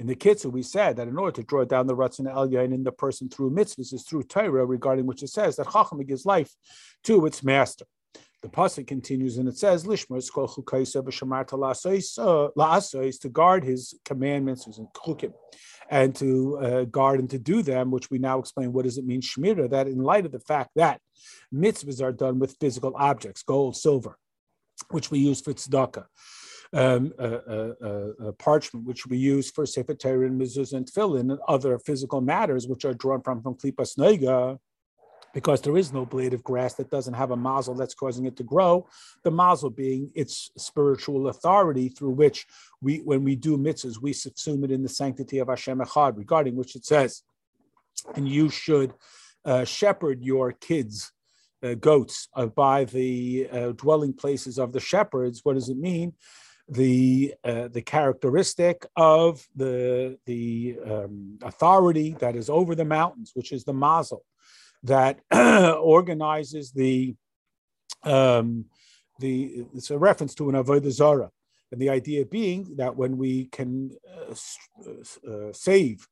In 0.00 0.08
the 0.08 0.16
Kitzur, 0.16 0.50
we 0.50 0.62
said 0.62 0.96
that 0.96 1.06
in 1.06 1.16
order 1.16 1.36
to 1.36 1.44
draw 1.44 1.64
down 1.64 1.86
the 1.86 1.94
Ratzon 1.94 2.26
Elyain 2.26 2.74
in 2.74 2.82
the 2.82 2.90
person 2.90 3.28
through 3.28 3.50
mitzvahs 3.50 3.92
is 3.92 4.02
through 4.02 4.24
Torah, 4.24 4.66
regarding 4.66 5.06
which 5.06 5.22
it 5.22 5.28
says 5.28 5.56
that 5.56 5.70
Chacham 5.70 6.02
gives 6.04 6.26
life 6.26 6.52
to 7.04 7.26
its 7.26 7.44
master. 7.44 7.84
The 8.42 8.48
pasuk 8.50 8.86
continues 8.86 9.38
and 9.38 9.48
it 9.48 9.56
says, 9.56 9.84
"Lishmer 9.86 10.18
to 13.20 13.28
guard 13.30 13.64
his 13.64 13.94
commandments 14.04 14.66
and 14.66 14.86
chukim, 14.92 15.32
and 15.88 16.14
to 16.16 16.58
uh, 16.58 16.84
guard 16.84 17.20
and 17.20 17.30
to 17.30 17.38
do 17.38 17.62
them." 17.62 17.90
Which 17.90 18.10
we 18.10 18.18
now 18.18 18.40
explain. 18.40 18.72
What 18.72 18.84
does 18.84 18.98
it 18.98 19.06
mean, 19.06 19.22
shmira? 19.22 19.70
That 19.70 19.86
in 19.86 19.98
light 19.98 20.26
of 20.26 20.32
the 20.32 20.40
fact 20.40 20.72
that 20.76 21.00
mitzvahs 21.54 22.02
are 22.02 22.12
done 22.12 22.38
with 22.38 22.56
physical 22.60 22.92
objects, 22.96 23.42
gold, 23.42 23.76
silver, 23.76 24.18
which 24.90 25.10
we 25.10 25.20
use 25.20 25.40
for 25.40 25.54
tzedakah 25.54 26.04
um, 26.74 27.12
parchment, 28.38 28.86
which 28.86 29.06
we 29.06 29.16
use 29.16 29.50
for 29.50 29.64
Sefer 29.64 29.94
Torah 29.94 30.26
and 30.26 30.40
mezuzah 30.40 30.74
and 30.74 30.86
tefillin 30.86 31.30
and 31.30 31.38
other 31.48 31.78
physical 31.78 32.20
matters, 32.20 32.66
which 32.66 32.84
are 32.84 32.94
drawn 32.94 33.22
from 33.22 33.42
from 33.42 33.54
klipas 33.54 33.96
noiga, 33.96 34.58
because 35.32 35.60
there 35.60 35.76
is 35.76 35.92
no 35.92 36.04
blade 36.06 36.34
of 36.34 36.42
grass 36.44 36.74
that 36.74 36.90
doesn't 36.90 37.14
have 37.14 37.30
a 37.30 37.36
mazel 37.36 37.74
that's 37.74 37.94
causing 37.94 38.26
it 38.26 38.36
to 38.36 38.42
grow. 38.42 38.86
The 39.22 39.30
mazel 39.30 39.70
being 39.70 40.10
its 40.14 40.50
spiritual 40.56 41.28
authority 41.28 41.88
through 41.88 42.10
which 42.10 42.46
we, 42.80 42.98
when 42.98 43.24
we 43.24 43.34
do 43.36 43.56
mitzvahs, 43.56 44.00
we 44.00 44.12
subsume 44.12 44.64
it 44.64 44.70
in 44.70 44.82
the 44.82 44.88
sanctity 44.88 45.38
of 45.38 45.48
Hashem 45.48 45.78
Echad, 45.78 46.16
regarding 46.16 46.56
which 46.56 46.76
it 46.76 46.84
says, 46.84 47.22
and 48.14 48.28
you 48.28 48.48
should 48.48 48.94
uh, 49.44 49.64
shepherd 49.64 50.22
your 50.22 50.52
kids. 50.52 51.10
Uh, 51.62 51.72
goats 51.72 52.28
uh, 52.36 52.44
by 52.44 52.84
the 52.84 53.48
uh, 53.50 53.72
dwelling 53.72 54.12
places 54.12 54.58
of 54.58 54.74
the 54.74 54.80
shepherds. 54.80 55.40
What 55.44 55.54
does 55.54 55.70
it 55.70 55.78
mean? 55.78 56.12
The 56.68 57.34
uh, 57.44 57.68
the 57.68 57.82
characteristic 57.82 58.86
of 58.96 59.46
the 59.54 60.18
the 60.26 60.76
um, 60.84 61.38
authority 61.42 62.16
that 62.20 62.36
is 62.36 62.48
over 62.48 62.74
the 62.74 62.84
mountains, 62.84 63.32
which 63.34 63.52
is 63.52 63.64
the 63.64 63.74
mazel, 63.74 64.24
that 64.82 65.20
organizes 65.32 66.72
the 66.72 67.14
um, 68.02 68.66
the 69.20 69.66
it's 69.74 69.90
a 69.90 69.98
reference 69.98 70.34
to 70.34 70.48
an 70.48 70.54
avodah 70.54 70.90
zara, 70.90 71.30
and 71.70 71.80
the 71.80 71.90
idea 71.90 72.24
being 72.24 72.76
that 72.76 72.96
when 72.96 73.18
we 73.18 73.46
can 73.46 73.90
uh, 74.28 74.34
uh, 75.30 75.52
save 75.52 76.06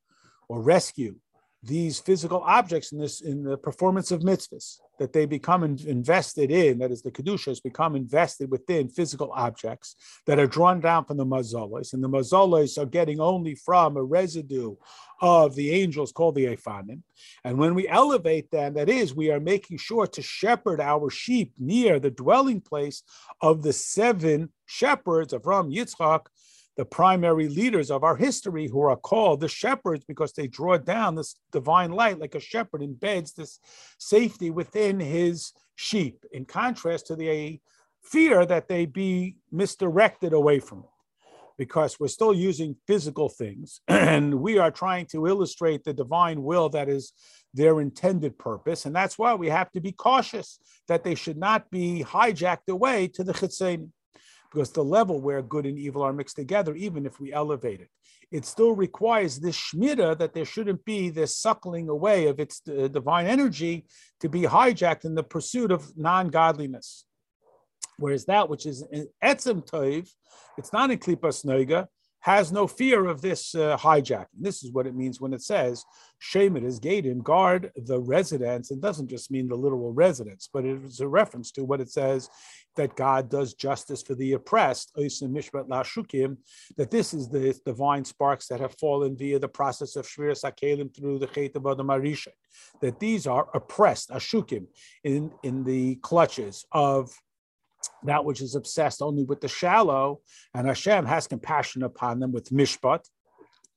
or 0.48 0.60
rescue 0.60 1.16
these 1.62 2.00
physical 2.00 2.40
objects 2.40 2.90
in 2.90 2.98
this 2.98 3.20
in 3.20 3.44
the 3.44 3.56
performance 3.56 4.10
of 4.10 4.20
mitzvahs 4.20 4.78
that 4.98 5.12
they 5.12 5.26
become 5.26 5.62
in, 5.62 5.78
invested 5.86 6.50
in 6.50 6.78
that 6.78 6.90
is 6.90 7.02
the 7.02 7.10
kedushas 7.10 7.62
become 7.62 7.94
invested 7.94 8.50
within 8.50 8.88
physical 8.88 9.30
objects 9.32 9.94
that 10.26 10.40
are 10.40 10.46
drawn 10.46 10.80
down 10.80 11.04
from 11.04 11.16
the 11.16 11.24
mazolos 11.24 11.92
and 11.92 12.02
the 12.02 12.08
mazolos 12.08 12.78
are 12.78 12.86
getting 12.86 13.20
only 13.20 13.54
from 13.54 13.96
a 13.96 14.02
residue 14.02 14.74
of 15.20 15.54
the 15.54 15.70
angels 15.70 16.10
called 16.10 16.34
the 16.34 16.46
Ofanim. 16.46 17.00
And 17.44 17.56
when 17.56 17.76
we 17.76 17.86
elevate 17.86 18.50
them, 18.50 18.74
that 18.74 18.88
is, 18.88 19.14
we 19.14 19.30
are 19.30 19.38
making 19.38 19.78
sure 19.78 20.08
to 20.08 20.20
shepherd 20.20 20.80
our 20.80 21.10
sheep 21.10 21.52
near 21.58 22.00
the 22.00 22.10
dwelling 22.10 22.60
place 22.60 23.04
of 23.40 23.62
the 23.62 23.72
seven 23.72 24.50
shepherds 24.66 25.32
of 25.32 25.46
Ram 25.46 25.70
Yitzchak, 25.70 26.26
the 26.76 26.84
primary 26.84 27.48
leaders 27.48 27.90
of 27.90 28.02
our 28.02 28.16
history 28.16 28.66
who 28.66 28.80
are 28.80 28.96
called 28.96 29.40
the 29.40 29.48
shepherds 29.48 30.04
because 30.04 30.32
they 30.32 30.46
draw 30.46 30.78
down 30.78 31.14
this 31.14 31.36
divine 31.52 31.92
light 31.92 32.18
like 32.18 32.34
a 32.34 32.40
shepherd 32.40 32.80
embeds 32.80 33.34
this 33.34 33.60
safety 33.98 34.50
within 34.50 34.98
his 34.98 35.52
sheep, 35.74 36.24
in 36.32 36.44
contrast 36.44 37.06
to 37.06 37.16
the 37.16 37.60
fear 38.02 38.46
that 38.46 38.68
they 38.68 38.86
be 38.86 39.36
misdirected 39.50 40.32
away 40.32 40.58
from 40.58 40.80
it. 40.80 40.84
Because 41.58 42.00
we're 42.00 42.08
still 42.08 42.32
using 42.32 42.76
physical 42.86 43.28
things 43.28 43.82
and 43.88 44.34
we 44.34 44.58
are 44.58 44.70
trying 44.70 45.06
to 45.06 45.26
illustrate 45.26 45.84
the 45.84 45.92
divine 45.92 46.42
will 46.42 46.70
that 46.70 46.88
is 46.88 47.12
their 47.52 47.82
intended 47.82 48.38
purpose. 48.38 48.86
And 48.86 48.96
that's 48.96 49.18
why 49.18 49.34
we 49.34 49.50
have 49.50 49.70
to 49.72 49.80
be 49.80 49.92
cautious 49.92 50.58
that 50.88 51.04
they 51.04 51.14
should 51.14 51.36
not 51.36 51.70
be 51.70 52.02
hijacked 52.08 52.68
away 52.70 53.08
to 53.08 53.22
the 53.22 53.34
chitzeni 53.34 53.90
because 54.52 54.70
the 54.70 54.84
level 54.84 55.20
where 55.20 55.40
good 55.40 55.66
and 55.66 55.78
evil 55.78 56.02
are 56.02 56.12
mixed 56.12 56.36
together, 56.36 56.74
even 56.74 57.06
if 57.06 57.18
we 57.18 57.32
elevate 57.32 57.80
it, 57.80 57.88
it 58.30 58.44
still 58.44 58.74
requires 58.74 59.38
this 59.38 59.56
shmira 59.56 60.18
that 60.18 60.34
there 60.34 60.44
shouldn't 60.44 60.84
be 60.84 61.10
this 61.10 61.36
suckling 61.36 61.88
away 61.88 62.26
of 62.26 62.38
its 62.38 62.60
uh, 62.68 62.88
divine 62.88 63.26
energy 63.26 63.86
to 64.20 64.28
be 64.28 64.42
hijacked 64.42 65.04
in 65.04 65.14
the 65.14 65.22
pursuit 65.22 65.70
of 65.70 65.96
non-godliness. 65.96 67.04
Whereas 67.98 68.24
that 68.26 68.48
which 68.48 68.66
is 68.66 68.84
etzem 69.22 69.64
toiv, 69.66 70.08
it's 70.58 70.72
not 70.72 70.90
in 70.90 70.98
klipas 70.98 71.44
noiga, 71.44 71.86
has 72.22 72.52
no 72.52 72.66
fear 72.68 73.06
of 73.06 73.20
this 73.20 73.54
uh, 73.54 73.76
hijacking. 73.76 74.26
This 74.38 74.62
is 74.62 74.70
what 74.72 74.86
it 74.86 74.94
means 74.94 75.20
when 75.20 75.32
it 75.32 75.42
says, 75.42 75.84
Shemet 76.22 76.64
is 76.64 76.78
Gadim, 76.78 77.22
guard 77.22 77.72
the 77.74 78.00
residence. 78.00 78.70
It 78.70 78.80
doesn't 78.80 79.08
just 79.08 79.32
mean 79.32 79.48
the 79.48 79.56
literal 79.56 79.92
residence, 79.92 80.48
but 80.52 80.64
it 80.64 80.84
is 80.84 81.00
a 81.00 81.08
reference 81.08 81.50
to 81.52 81.64
what 81.64 81.80
it 81.80 81.90
says 81.90 82.30
that 82.76 82.94
God 82.94 83.28
does 83.28 83.54
justice 83.54 84.02
for 84.02 84.14
the 84.14 84.34
oppressed, 84.34 84.92
that 84.94 86.88
this 86.90 87.12
is 87.12 87.28
the 87.28 87.60
divine 87.66 88.04
sparks 88.04 88.46
that 88.46 88.60
have 88.60 88.78
fallen 88.78 89.16
via 89.16 89.40
the 89.40 89.48
process 89.48 89.96
of 89.96 90.06
Shviras 90.06 90.44
Akelim 90.44 90.96
through 90.96 91.18
the 91.18 91.26
Chet 91.26 91.56
of 91.56 91.66
Adam 91.66 91.90
that 92.80 93.00
these 93.00 93.26
are 93.26 93.48
oppressed, 93.52 94.10
Ashukim, 94.10 94.66
in, 95.02 95.32
in 95.42 95.64
the 95.64 95.96
clutches 95.96 96.64
of 96.70 97.12
that 98.04 98.24
which 98.24 98.40
is 98.40 98.54
obsessed 98.54 99.02
only 99.02 99.24
with 99.24 99.40
the 99.40 99.48
shallow, 99.48 100.20
and 100.54 100.66
Hashem 100.66 101.06
has 101.06 101.26
compassion 101.26 101.82
upon 101.82 102.20
them 102.20 102.32
with 102.32 102.50
mishpat, 102.50 103.04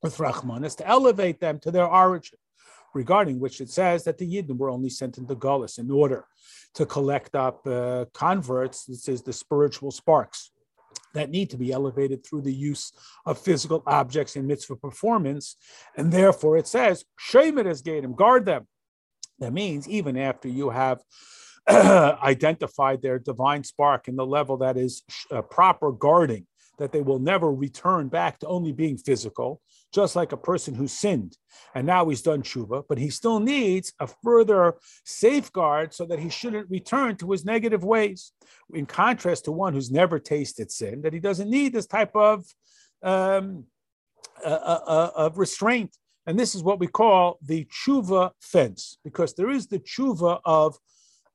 with 0.02 0.16
rachmanis, 0.18 0.76
to 0.78 0.86
elevate 0.86 1.40
them 1.40 1.58
to 1.60 1.70
their 1.70 1.86
origin, 1.86 2.38
regarding 2.94 3.38
which 3.38 3.60
it 3.60 3.70
says 3.70 4.04
that 4.04 4.18
the 4.18 4.26
Yidden 4.26 4.56
were 4.56 4.70
only 4.70 4.90
sent 4.90 5.18
into 5.18 5.34
Gullus 5.34 5.78
in 5.78 5.90
order 5.90 6.26
to 6.74 6.86
collect 6.86 7.34
up 7.34 7.66
uh, 7.66 8.04
converts, 8.12 8.84
this 8.84 9.08
is 9.08 9.22
the 9.22 9.32
spiritual 9.32 9.90
sparks 9.90 10.50
that 11.14 11.30
need 11.30 11.50
to 11.50 11.56
be 11.56 11.72
elevated 11.72 12.24
through 12.24 12.42
the 12.42 12.52
use 12.52 12.92
of 13.24 13.38
physical 13.38 13.82
objects 13.86 14.36
in 14.36 14.46
mitzvah 14.46 14.76
performance. 14.76 15.56
And 15.96 16.12
therefore 16.12 16.58
it 16.58 16.66
says, 16.66 17.04
Shemet 17.18 17.66
as 17.66 17.82
Gadim, 17.82 18.14
guard 18.14 18.44
them. 18.44 18.66
That 19.38 19.52
means 19.52 19.88
even 19.88 20.16
after 20.16 20.48
you 20.48 20.70
have 20.70 21.02
identified 22.22 23.02
their 23.02 23.18
divine 23.18 23.64
spark 23.64 24.08
in 24.08 24.16
the 24.16 24.26
level 24.26 24.56
that 24.58 24.76
is 24.76 25.02
uh, 25.30 25.42
proper 25.42 25.92
guarding, 25.92 26.46
that 26.78 26.92
they 26.92 27.02
will 27.02 27.18
never 27.18 27.52
return 27.52 28.08
back 28.08 28.38
to 28.38 28.46
only 28.46 28.72
being 28.72 28.96
physical, 28.98 29.60
just 29.92 30.16
like 30.16 30.32
a 30.32 30.36
person 30.36 30.74
who 30.74 30.86
sinned 30.86 31.36
and 31.74 31.86
now 31.86 32.08
he's 32.08 32.22
done 32.22 32.42
tshuva, 32.42 32.84
but 32.88 32.98
he 32.98 33.10
still 33.10 33.40
needs 33.40 33.92
a 34.00 34.06
further 34.06 34.76
safeguard 35.04 35.92
so 35.92 36.06
that 36.06 36.18
he 36.18 36.30
shouldn't 36.30 36.70
return 36.70 37.16
to 37.16 37.30
his 37.30 37.44
negative 37.44 37.84
ways. 37.84 38.32
In 38.72 38.86
contrast 38.86 39.44
to 39.44 39.52
one 39.52 39.74
who's 39.74 39.90
never 39.90 40.18
tasted 40.18 40.70
sin, 40.70 41.02
that 41.02 41.12
he 41.12 41.20
doesn't 41.20 41.50
need 41.50 41.72
this 41.72 41.86
type 41.86 42.14
of 42.14 42.44
um, 43.02 43.64
uh, 44.44 44.48
uh, 44.48 44.80
uh 44.86 45.10
of 45.16 45.38
restraint. 45.38 45.96
And 46.26 46.38
this 46.38 46.54
is 46.54 46.62
what 46.62 46.80
we 46.80 46.86
call 46.86 47.38
the 47.42 47.66
tshuva 47.66 48.30
fence, 48.40 48.98
because 49.04 49.34
there 49.34 49.50
is 49.50 49.66
the 49.66 49.78
tshuva 49.78 50.40
of 50.44 50.76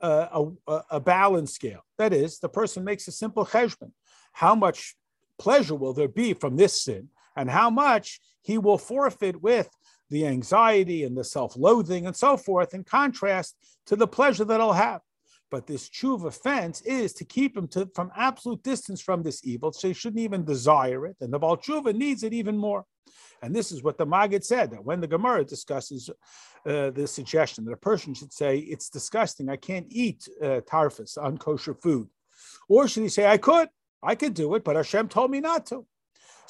a, 0.02 0.52
a, 0.68 0.82
a 0.92 1.00
balance 1.00 1.54
scale. 1.54 1.82
That 1.98 2.14
is, 2.14 2.40
the 2.40 2.50
person 2.50 2.84
makes 2.84 3.08
a 3.08 3.12
simple 3.12 3.46
cheshbon. 3.46 3.92
How 4.34 4.56
much 4.56 4.96
pleasure 5.40 5.76
will 5.76 5.94
there 5.94 6.08
be 6.08 6.34
from 6.34 6.56
this 6.56 6.82
sin, 6.82 7.10
and 7.36 7.50
how 7.50 7.70
much 7.70 8.20
he 8.42 8.58
will 8.58 8.78
forfeit 8.78 9.42
with 9.42 9.70
the 10.10 10.28
anxiety 10.28 11.04
and 11.04 11.18
the 11.18 11.24
self-loathing 11.24 12.06
and 12.06 12.16
so 12.16 12.36
forth, 12.38 12.74
in 12.74 12.84
contrast 12.84 13.56
to 13.86 13.96
the 13.96 14.08
pleasure 14.08 14.44
that 14.44 14.60
he'll 14.60 14.74
have. 14.74 15.02
But 15.50 15.68
this 15.68 15.90
tshuva 15.90 16.34
fence 16.34 16.82
is 16.82 17.14
to 17.14 17.26
keep 17.26 17.58
him 17.58 17.68
to, 17.70 17.90
from 17.96 18.12
absolute 18.16 18.64
distance 18.64 19.02
from 19.02 19.24
this 19.24 19.42
evil, 19.46 19.72
so 19.72 19.88
he 19.88 19.94
shouldn't 19.94 20.22
even 20.22 20.46
desire 20.46 21.06
it. 21.06 21.18
And 21.22 21.32
the 21.34 21.40
Baal 21.40 21.58
tshuva 21.58 21.96
needs 21.96 22.24
it 22.24 22.34
even 22.34 22.58
more. 22.58 22.86
And 23.42 23.56
this 23.56 23.72
is 23.72 23.82
what 23.84 23.98
the 23.98 24.06
Maggid 24.06 24.44
said 24.44 24.72
that 24.72 24.86
when 24.86 25.02
the 25.02 25.08
Gemara 25.08 25.44
discusses 25.44 26.10
uh, 26.66 26.92
the 26.92 27.08
suggestion 27.08 27.66
that 27.66 27.74
a 27.74 27.78
person 27.78 28.14
should 28.14 28.32
say, 28.32 28.58
It's 28.58 28.90
disgusting, 28.90 29.50
I 29.50 29.56
can't 29.56 29.88
eat 29.90 30.28
uh, 30.42 30.62
tarfus, 30.62 31.18
unkosher 31.18 31.80
food. 31.80 32.08
Or 32.70 32.88
should 32.88 33.04
he 33.04 33.10
say, 33.10 33.26
I 33.26 33.38
could, 33.38 33.70
I 34.04 34.16
could 34.16 34.34
do 34.34 34.54
it, 34.56 34.64
but 34.64 34.76
Hashem 34.76 35.10
told 35.10 35.32
me 35.32 35.40
not 35.40 35.66
to. 35.68 35.86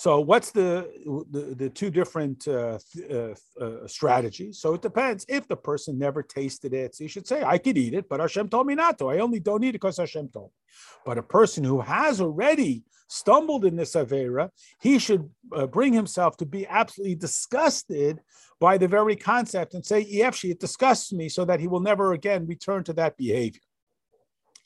So, 0.01 0.19
what's 0.19 0.49
the 0.49 0.89
the, 1.29 1.53
the 1.53 1.69
two 1.69 1.91
different 1.91 2.47
uh, 2.47 2.79
uh, 3.07 3.35
uh, 3.63 3.87
strategies? 3.87 4.57
So 4.57 4.73
it 4.73 4.81
depends. 4.81 5.27
If 5.29 5.47
the 5.47 5.55
person 5.55 5.99
never 5.99 6.23
tasted 6.23 6.73
it, 6.73 6.95
so 6.95 7.03
you 7.03 7.07
should 7.07 7.27
say, 7.27 7.43
"I 7.43 7.59
could 7.59 7.77
eat 7.77 7.93
it, 7.93 8.09
but 8.09 8.19
Hashem 8.19 8.49
told 8.49 8.65
me 8.65 8.73
not 8.73 8.97
to. 8.97 9.09
I 9.09 9.19
only 9.19 9.39
don't 9.39 9.63
eat 9.63 9.69
it 9.69 9.73
because 9.73 9.97
Hashem 9.97 10.29
told 10.29 10.49
me." 10.49 10.57
But 11.05 11.19
a 11.19 11.21
person 11.37 11.63
who 11.63 11.81
has 11.81 12.19
already 12.19 12.83
stumbled 13.09 13.63
in 13.63 13.75
this 13.75 13.93
avera, 13.93 14.49
he 14.81 14.97
should 14.97 15.29
uh, 15.55 15.67
bring 15.67 15.93
himself 15.93 16.35
to 16.37 16.47
be 16.47 16.65
absolutely 16.65 17.13
disgusted 17.13 18.21
by 18.59 18.79
the 18.79 18.87
very 18.87 19.15
concept 19.15 19.75
and 19.75 19.85
say, 19.85 20.03
"Yefshi, 20.03 20.49
it 20.49 20.59
disgusts 20.59 21.13
me," 21.13 21.29
so 21.29 21.45
that 21.45 21.59
he 21.59 21.67
will 21.67 21.79
never 21.91 22.13
again 22.13 22.47
return 22.47 22.83
to 22.85 22.93
that 22.93 23.17
behavior. 23.17 23.61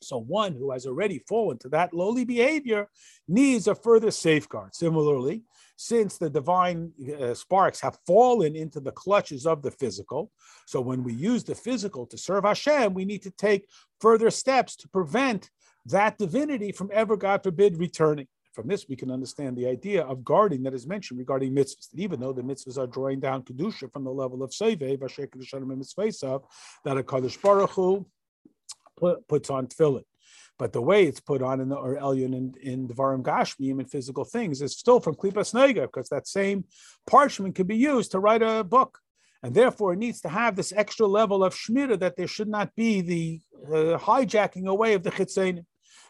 So 0.02 0.18
one 0.18 0.54
who 0.54 0.72
has 0.72 0.86
already 0.86 1.20
fallen 1.28 1.58
to 1.60 1.70
that 1.70 1.94
lowly 1.94 2.26
behavior 2.26 2.90
needs 3.28 3.68
a 3.68 3.76
further 3.76 4.12
safeguard. 4.12 4.76
Similarly, 4.76 5.44
since 5.78 6.18
the 6.18 6.30
divine 6.30 6.92
uh, 7.20 7.34
sparks 7.34 7.82
have 7.82 7.98
fallen 8.06 8.56
into 8.56 8.80
the 8.80 8.92
clutches 8.92 9.46
of 9.46 9.62
the 9.62 9.72
physical, 9.72 10.32
so 10.66 10.80
when 10.80 11.04
we 11.04 11.14
use 11.14 11.44
the 11.44 11.56
physical 11.56 12.06
to 12.08 12.18
serve 12.18 12.46
Hashem, 12.46 12.94
we 12.94 13.06
need 13.06 13.24
to 13.24 13.32
take 13.32 13.68
further 14.00 14.30
steps 14.30 14.76
to 14.78 14.88
prevent 14.88 15.50
that 15.86 16.18
divinity 16.18 16.72
from 16.72 16.90
ever, 16.94 17.18
God 17.18 17.44
forbid, 17.44 17.78
returning. 17.78 18.28
From 18.54 18.68
this, 18.70 18.88
we 18.88 18.96
can 18.96 19.12
understand 19.12 19.58
the 19.58 19.68
idea 19.68 20.04
of 20.04 20.24
guarding 20.24 20.64
that 20.64 20.74
is 20.74 20.88
mentioned 20.88 21.20
regarding 21.20 21.54
mitzvahs. 21.54 21.90
That 21.92 22.00
even 22.00 22.22
though 22.22 22.32
the 22.32 22.42
mitzvahs 22.42 22.78
are 22.78 22.88
drawing 22.88 23.20
down 23.20 23.44
kedusha 23.44 23.92
from 23.92 24.06
the 24.06 24.12
level 24.12 24.42
of 24.44 24.52
seve, 24.52 24.80
that 26.86 26.98
a 26.98 27.04
kadosh 27.04 27.42
baruch 27.42 27.72
Hu 27.72 28.06
put, 28.98 29.28
puts 29.28 29.50
on 29.50 29.68
tefillin. 29.68 30.04
But 30.58 30.72
the 30.72 30.82
way 30.82 31.04
it's 31.04 31.20
put 31.20 31.42
on 31.42 31.60
in 31.60 31.70
the 31.70 31.76
or 31.76 31.96
Elyon 31.96 32.34
in, 32.34 32.54
in 32.62 32.88
Devarim 32.88 33.24
Gashmim 33.24 33.80
and 33.80 33.92
physical 33.92 34.24
things 34.24 34.62
is 34.62 34.78
still 34.78 35.02
from 35.02 35.16
Klipas 35.16 35.54
Nega, 35.54 35.82
because 35.82 36.10
that 36.10 36.28
same 36.28 36.64
parchment 37.06 37.56
can 37.56 37.68
be 37.68 37.76
used 37.76 38.12
to 38.12 38.20
write 38.20 38.42
a 38.42 38.64
book. 38.64 39.00
And 39.44 39.54
therefore, 39.54 39.94
it 39.94 40.00
needs 40.00 40.22
to 40.22 40.30
have 40.30 40.56
this 40.56 40.74
extra 40.74 41.06
level 41.06 41.44
of 41.44 41.54
shmira 41.54 42.00
that 42.00 42.16
there 42.16 42.28
should 42.28 42.48
not 42.48 42.74
be 42.76 43.02
the 43.02 43.42
hijacking 43.70 44.68
away 44.68 44.94
of 44.94 45.04
the 45.04 45.12
chitzenim 45.12 45.66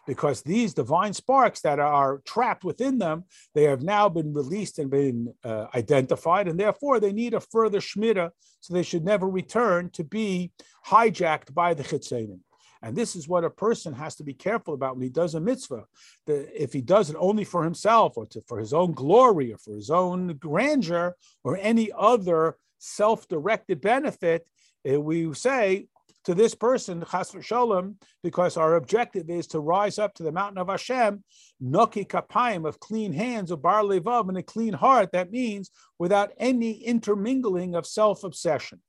because 0.06 0.42
these 0.42 0.74
divine 0.74 1.14
sparks 1.14 1.62
that 1.62 1.80
are 1.80 2.22
trapped 2.26 2.64
within 2.64 2.98
them, 2.98 3.24
they 3.54 3.64
have 3.64 3.82
now 3.82 4.08
been 4.08 4.34
released 4.34 4.80
and 4.80 4.90
been 4.90 5.34
uh, 5.44 5.66
identified, 5.74 6.48
and 6.48 6.60
therefore 6.60 7.00
they 7.00 7.12
need 7.12 7.34
a 7.34 7.40
further 7.40 7.80
shmira, 7.80 8.30
so 8.60 8.74
they 8.74 8.84
should 8.84 9.04
never 9.04 9.28
return 9.28 9.90
to 9.92 10.04
be 10.04 10.52
hijacked 10.88 11.54
by 11.54 11.74
the 11.74 11.84
chitzenim. 11.84 12.40
And 12.86 12.96
this 12.96 13.16
is 13.16 13.28
what 13.28 13.44
a 13.44 13.50
person 13.50 13.94
has 13.94 14.16
to 14.18 14.24
be 14.24 14.36
careful 14.36 14.76
about 14.76 14.96
when 14.96 15.02
he 15.02 15.10
does 15.10 15.34
a 15.34 15.42
mitzvah. 15.42 15.86
The, 16.28 16.64
if 16.64 16.72
he 16.72 16.82
does 16.82 17.10
it 17.10 17.16
only 17.18 17.44
for 17.44 17.64
himself 17.64 18.16
or 18.16 18.28
to, 18.28 18.42
for 18.42 18.60
his 18.60 18.74
own 18.74 18.92
glory 18.92 19.52
or 19.52 19.58
for 19.58 19.74
his 19.74 19.90
own 19.90 20.36
grandeur 20.36 21.16
or 21.44 21.58
any 21.58 21.90
other 21.98 22.58
self 22.78 23.28
directed 23.28 23.82
benefit, 23.82 24.46
eh, 24.86 24.98
we 24.98 25.34
say 25.34 25.88
to 26.26 26.36
this 26.36 26.54
person, 26.54 27.04
chas 27.10 27.32
v'sholem, 27.32 27.96
because 28.22 28.56
our 28.56 28.76
objective 28.76 29.32
is 29.32 29.48
to 29.48 29.60
rise 29.60 29.98
up 29.98 30.14
to 30.14 30.24
the 30.24 30.32
mountain 30.32 30.60
of 30.60 30.70
Hashem, 30.70 31.24
noki 31.64 32.06
kapayim, 32.06 32.68
of 32.68 32.80
clean 32.80 33.14
hands, 33.14 33.50
of 33.50 33.64
bar 33.64 33.82
levav, 33.82 34.30
and 34.30 34.38
a 34.38 34.44
clean 34.44 34.74
heart. 34.74 35.12
That 35.12 35.32
means 35.32 35.72
without 35.98 36.34
any 36.38 36.74
intermingling 36.74 37.74
of 37.74 37.88
self 37.88 38.24
obsession. 38.24 38.80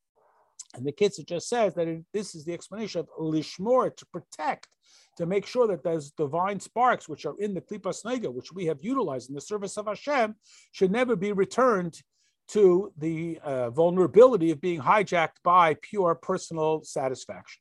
And 0.74 0.85
the 0.85 0.92
Kitzur 0.92 1.26
just 1.26 1.48
says 1.48 1.74
that 1.74 1.88
it, 1.88 2.05
this 2.12 2.35
is 2.35 2.44
the 2.44 2.52
explanation 2.52 3.00
of 3.00 3.09
lishmor, 3.18 3.94
to 3.96 4.07
protect, 4.07 4.68
to 5.16 5.26
make 5.26 5.46
sure 5.46 5.66
that 5.68 5.83
those 5.83 6.11
divine 6.11 6.61
sparks 6.61 7.09
which 7.09 7.24
are 7.24 7.38
in 7.38 7.55
the 7.55 7.61
klipas 7.61 8.05
nega, 8.05 8.33
which 8.33 8.52
we 8.52 8.66
have 8.66 8.79
utilized 8.83 9.29
in 9.29 9.35
the 9.35 9.40
service 9.40 9.76
of 9.79 9.87
Hashem, 9.87 10.35
should 10.72 10.90
never 10.90 11.16
be 11.16 11.33
returned 11.33 12.00
to 12.48 12.92
the 12.98 13.40
uh, 13.42 13.70
vulnerability 13.70 14.50
of 14.50 14.61
being 14.61 14.81
hijacked 14.81 15.42
by 15.42 15.74
pure 15.83 16.14
personal 16.14 16.85
satisfaction. 16.85 17.61